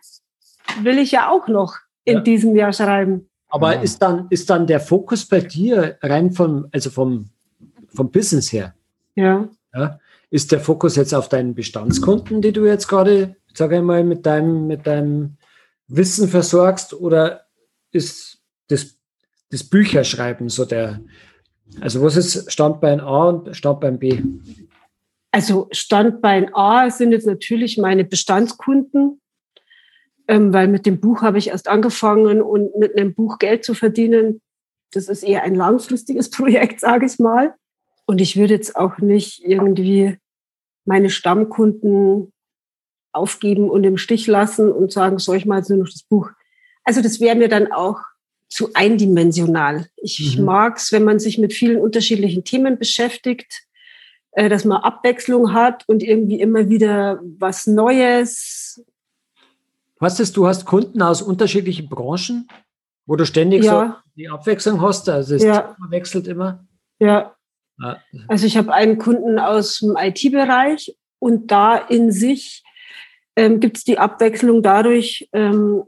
will 0.82 0.98
ich 0.98 1.12
ja 1.12 1.30
auch 1.30 1.48
noch 1.48 1.76
in 2.04 2.16
Ja. 2.16 2.20
diesem 2.20 2.54
Jahr 2.54 2.72
schreiben. 2.72 3.30
Aber 3.48 3.74
Ja. 3.76 3.80
ist 3.80 3.98
dann, 4.02 4.26
ist 4.30 4.50
dann 4.50 4.66
der 4.66 4.80
Fokus 4.80 5.26
bei 5.26 5.40
dir 5.40 5.96
rein 6.02 6.32
vom, 6.32 6.66
also 6.72 6.90
vom, 6.90 7.30
vom 7.94 8.10
Business 8.10 8.52
her, 8.52 8.74
Ja. 9.14 9.48
ja, 9.74 9.98
ist 10.34 10.50
der 10.50 10.58
Fokus 10.58 10.96
jetzt 10.96 11.14
auf 11.14 11.28
deinen 11.28 11.54
Bestandskunden, 11.54 12.42
die 12.42 12.50
du 12.50 12.66
jetzt 12.66 12.88
gerade, 12.88 13.36
sage 13.54 13.76
ich 13.76 13.82
mal, 13.82 14.02
mit 14.02 14.26
deinem, 14.26 14.66
mit 14.66 14.84
deinem 14.84 15.36
Wissen 15.86 16.26
versorgst, 16.26 16.92
oder 16.92 17.42
ist 17.92 18.42
das, 18.66 18.98
das 19.52 19.62
Bücherschreiben 19.62 20.48
so 20.48 20.64
der, 20.64 21.00
also 21.80 22.02
was 22.02 22.16
ist 22.16 22.50
Standbein 22.50 22.98
A 22.98 23.28
und 23.28 23.54
Standbein 23.54 24.00
B? 24.00 24.24
Also 25.30 25.68
Standbein 25.70 26.52
A 26.52 26.90
sind 26.90 27.12
jetzt 27.12 27.28
natürlich 27.28 27.78
meine 27.78 28.04
Bestandskunden, 28.04 29.20
ähm, 30.26 30.52
weil 30.52 30.66
mit 30.66 30.84
dem 30.84 30.98
Buch 30.98 31.22
habe 31.22 31.38
ich 31.38 31.50
erst 31.50 31.68
angefangen 31.68 32.42
und 32.42 32.76
mit 32.76 32.98
einem 32.98 33.14
Buch 33.14 33.38
Geld 33.38 33.64
zu 33.64 33.74
verdienen, 33.74 34.40
das 34.90 35.08
ist 35.08 35.22
eher 35.22 35.44
ein 35.44 35.54
langfristiges 35.54 36.28
Projekt, 36.32 36.80
sage 36.80 37.06
ich 37.06 37.20
mal. 37.20 37.54
Und 38.04 38.20
ich 38.20 38.36
würde 38.36 38.54
jetzt 38.54 38.74
auch 38.74 38.98
nicht 38.98 39.40
irgendwie 39.44 40.18
meine 40.84 41.10
Stammkunden 41.10 42.32
aufgeben 43.12 43.70
und 43.70 43.84
im 43.84 43.96
Stich 43.96 44.26
lassen 44.26 44.72
und 44.72 44.92
sagen, 44.92 45.18
soll 45.18 45.36
ich 45.36 45.46
mal 45.46 45.58
jetzt 45.58 45.70
nur 45.70 45.78
noch 45.78 45.88
das 45.90 46.02
Buch. 46.02 46.30
Also 46.84 47.00
das 47.00 47.20
wäre 47.20 47.36
mir 47.36 47.48
dann 47.48 47.72
auch 47.72 48.00
zu 48.48 48.70
eindimensional. 48.74 49.86
Ich 49.96 50.38
Mhm. 50.38 50.44
mag 50.44 50.76
es, 50.76 50.92
wenn 50.92 51.04
man 51.04 51.18
sich 51.18 51.38
mit 51.38 51.52
vielen 51.52 51.80
unterschiedlichen 51.80 52.44
Themen 52.44 52.78
beschäftigt, 52.78 53.66
äh, 54.32 54.48
dass 54.48 54.64
man 54.64 54.82
Abwechslung 54.82 55.52
hat 55.52 55.84
und 55.88 56.02
irgendwie 56.02 56.40
immer 56.40 56.68
wieder 56.68 57.20
was 57.38 57.66
Neues. 57.66 58.84
Hast 60.00 60.20
es, 60.20 60.32
du 60.32 60.46
hast 60.46 60.66
Kunden 60.66 61.00
aus 61.02 61.22
unterschiedlichen 61.22 61.88
Branchen, 61.88 62.48
wo 63.06 63.16
du 63.16 63.24
ständig 63.24 63.62
so 63.62 63.68
Ja, 63.70 64.02
die 64.16 64.28
Abwechslung 64.28 64.80
hast, 64.82 65.08
also 65.08 65.34
das 65.34 65.42
Ja. 65.42 65.60
Thema 65.74 65.90
wechselt 65.90 66.26
immer. 66.26 66.64
ja. 66.98 67.33
Also 68.28 68.46
ich 68.46 68.56
habe 68.56 68.72
einen 68.72 68.98
Kunden 68.98 69.38
aus 69.38 69.78
dem 69.78 69.96
IT-Bereich 69.96 70.96
und 71.18 71.50
da 71.50 71.76
in 71.76 72.12
sich 72.12 72.62
ähm, 73.36 73.60
gibt 73.60 73.78
es 73.78 73.84
die 73.84 73.98
Abwechslung 73.98 74.62
dadurch, 74.62 75.28
ähm, 75.32 75.84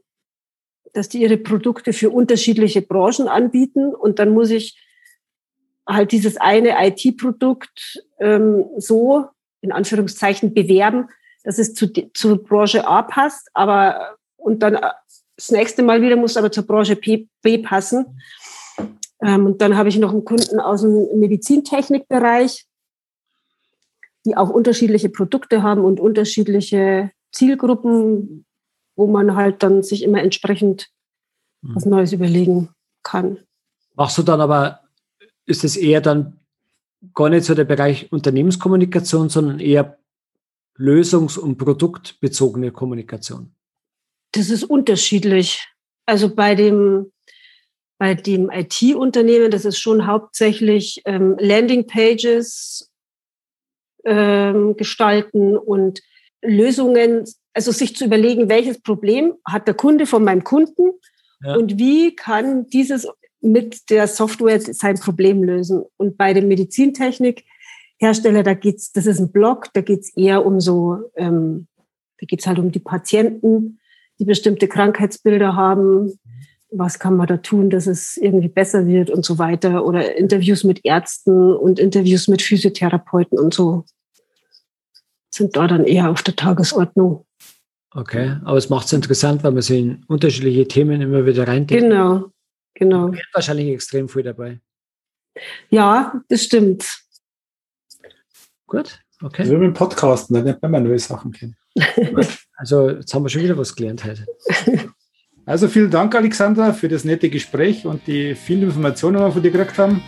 dass 0.92 1.08
die 1.08 1.20
ihre 1.20 1.36
Produkte 1.36 1.92
für 1.92 2.10
unterschiedliche 2.10 2.82
Branchen 2.82 3.28
anbieten 3.28 3.94
und 3.94 4.18
dann 4.18 4.30
muss 4.30 4.50
ich 4.50 4.80
halt 5.86 6.12
dieses 6.12 6.36
eine 6.36 6.74
IT-Produkt 6.86 8.02
ähm, 8.18 8.64
so 8.76 9.26
in 9.60 9.72
Anführungszeichen 9.72 10.54
bewerben, 10.54 11.08
dass 11.44 11.58
es 11.58 11.74
zu, 11.74 11.92
zur 12.12 12.42
Branche 12.42 12.86
A 12.86 13.02
passt, 13.02 13.48
aber 13.54 14.16
und 14.36 14.62
dann 14.62 14.74
äh, 14.74 14.90
das 15.36 15.50
nächste 15.50 15.82
Mal 15.82 16.00
wieder 16.02 16.16
muss 16.16 16.36
aber 16.36 16.50
zur 16.50 16.66
Branche 16.66 16.96
P, 16.96 17.28
B 17.42 17.58
passen. 17.58 18.20
Ähm, 19.26 19.46
und 19.46 19.60
dann 19.60 19.76
habe 19.76 19.88
ich 19.88 19.98
noch 19.98 20.12
einen 20.12 20.24
Kunden 20.24 20.60
aus 20.60 20.82
dem 20.82 21.18
Medizintechnikbereich, 21.18 22.66
die 24.24 24.36
auch 24.36 24.50
unterschiedliche 24.50 25.08
Produkte 25.08 25.62
haben 25.62 25.84
und 25.84 26.00
unterschiedliche 26.00 27.10
Zielgruppen, 27.32 28.44
wo 28.96 29.06
man 29.06 29.34
halt 29.34 29.62
dann 29.62 29.82
sich 29.82 30.02
immer 30.02 30.22
entsprechend 30.22 30.88
was 31.62 31.84
Neues 31.84 32.12
überlegen 32.12 32.70
kann. 33.02 33.38
Machst 33.94 34.18
du 34.18 34.22
dann 34.22 34.40
aber, 34.40 34.80
ist 35.46 35.64
es 35.64 35.76
eher 35.76 36.00
dann 36.00 36.38
gar 37.14 37.28
nicht 37.28 37.44
so 37.44 37.54
der 37.54 37.64
Bereich 37.64 38.12
Unternehmenskommunikation, 38.12 39.28
sondern 39.28 39.58
eher 39.58 39.98
lösungs- 40.78 41.38
und 41.38 41.56
produktbezogene 41.56 42.70
Kommunikation? 42.70 43.54
Das 44.32 44.50
ist 44.50 44.64
unterschiedlich. 44.64 45.66
Also 46.04 46.34
bei 46.34 46.54
dem, 46.54 47.10
bei 47.98 48.14
dem 48.14 48.50
IT-Unternehmen, 48.50 49.50
das 49.50 49.64
ist 49.64 49.78
schon 49.78 50.06
hauptsächlich 50.06 51.02
ähm, 51.06 51.36
Landing-Pages 51.38 52.90
ähm, 54.04 54.76
gestalten 54.76 55.56
und 55.56 56.02
Lösungen, 56.42 57.24
also 57.54 57.72
sich 57.72 57.96
zu 57.96 58.04
überlegen, 58.04 58.48
welches 58.48 58.80
Problem 58.80 59.34
hat 59.44 59.66
der 59.66 59.74
Kunde 59.74 60.06
von 60.06 60.24
meinem 60.24 60.44
Kunden 60.44 60.92
ja. 61.42 61.56
und 61.56 61.78
wie 61.78 62.14
kann 62.14 62.66
dieses 62.66 63.08
mit 63.40 63.90
der 63.90 64.06
Software 64.08 64.60
sein 64.60 64.98
Problem 64.98 65.42
lösen. 65.42 65.84
Und 65.96 66.16
bei 66.16 66.34
dem 66.34 66.48
Medizintechnikhersteller, 66.48 68.42
da 68.42 68.54
geht's, 68.54 68.92
das 68.92 69.06
ist 69.06 69.20
ein 69.20 69.32
Blog, 69.32 69.68
da 69.72 69.80
geht's 69.80 70.14
eher 70.16 70.44
um 70.44 70.60
so, 70.60 71.10
ähm, 71.16 71.66
da 72.18 72.26
geht's 72.26 72.46
halt 72.46 72.58
um 72.58 72.72
die 72.72 72.80
Patienten, 72.80 73.78
die 74.18 74.24
bestimmte 74.24 74.68
Krankheitsbilder 74.68 75.54
haben. 75.54 76.18
Was 76.70 76.98
kann 76.98 77.16
man 77.16 77.26
da 77.26 77.36
tun, 77.36 77.70
dass 77.70 77.86
es 77.86 78.16
irgendwie 78.16 78.48
besser 78.48 78.86
wird 78.86 79.10
und 79.10 79.24
so 79.24 79.38
weiter? 79.38 79.84
Oder 79.84 80.16
Interviews 80.16 80.64
mit 80.64 80.84
Ärzten 80.84 81.54
und 81.54 81.78
Interviews 81.78 82.28
mit 82.28 82.42
Physiotherapeuten 82.42 83.38
und 83.38 83.54
so 83.54 83.84
sind 85.36 85.56
da 85.56 85.66
dann 85.66 85.84
eher 85.84 86.10
auf 86.10 86.22
der 86.22 86.34
Tagesordnung. 86.34 87.26
Okay, 87.92 88.36
aber 88.44 88.56
es 88.56 88.68
macht 88.68 88.86
es 88.86 88.92
interessant, 88.92 89.44
weil 89.44 89.52
man 89.52 89.62
sich 89.62 89.78
in 89.78 90.04
unterschiedliche 90.04 90.66
Themen 90.66 91.00
immer 91.00 91.24
wieder 91.24 91.46
reindenkt. 91.46 91.82
Genau, 91.82 92.30
genau. 92.74 93.08
Da 93.08 93.18
wahrscheinlich 93.32 93.68
extrem 93.68 94.08
viel 94.08 94.22
dabei. 94.22 94.60
Ja, 95.70 96.20
das 96.28 96.42
stimmt. 96.42 97.02
Gut, 98.66 99.00
okay. 99.22 99.42
Also 99.42 99.54
mit 99.54 99.62
dem 99.62 99.74
Podcasten, 99.74 100.34
da 100.34 100.40
lernt 100.42 100.62
man 100.62 100.82
neue 100.82 100.98
Sachen 100.98 101.32
kennen. 101.32 101.56
also 102.56 102.90
jetzt 102.90 103.14
haben 103.14 103.24
wir 103.24 103.28
schon 103.28 103.42
wieder 103.42 103.56
was 103.56 103.74
gelernt 103.74 104.04
heute. 104.04 104.26
Also 105.46 105.68
vielen 105.68 105.92
Dank, 105.92 106.12
Alexandra, 106.16 106.72
für 106.72 106.88
das 106.88 107.04
nette 107.04 107.30
Gespräch 107.30 107.86
und 107.86 108.04
die 108.08 108.34
vielen 108.34 108.64
Informationen, 108.64 109.18
die 109.18 109.22
wir 109.22 109.32
von 109.32 109.42
dir 109.42 109.50
gekriegt 109.52 109.78
haben. 109.78 110.02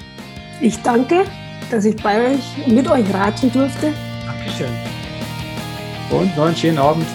Ich 0.60 0.82
danke, 0.82 1.24
dass 1.70 1.84
ich 1.84 1.94
bei 2.02 2.32
euch 2.32 2.66
mit 2.66 2.90
euch 2.90 3.14
raten 3.14 3.52
durfte. 3.52 3.92
Dankeschön. 4.26 4.66
Und 6.10 6.36
noch 6.36 6.46
einen 6.46 6.56
schönen 6.56 6.78
Abend. 6.78 7.06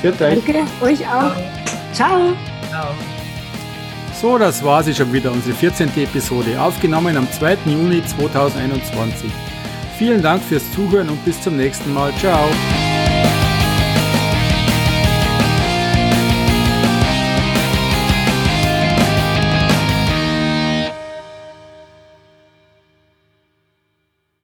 Für 0.00 0.12
Danke, 0.12 0.64
euch 0.80 1.06
auch. 1.06 1.34
Ciao. 1.92 2.32
Ciao. 2.70 2.94
So, 4.18 4.38
das 4.38 4.64
war 4.64 4.82
sie 4.82 4.94
schon 4.94 5.12
wieder, 5.12 5.30
unsere 5.30 5.54
14. 5.54 5.88
Episode, 5.96 6.58
aufgenommen 6.58 7.16
am 7.18 7.30
2. 7.30 7.58
Juni 7.66 8.02
2021. 8.04 9.30
Vielen 9.98 10.22
Dank 10.22 10.42
fürs 10.42 10.70
Zuhören 10.72 11.10
und 11.10 11.22
bis 11.26 11.40
zum 11.42 11.58
nächsten 11.58 11.92
Mal. 11.92 12.12
Ciao. 12.18 12.48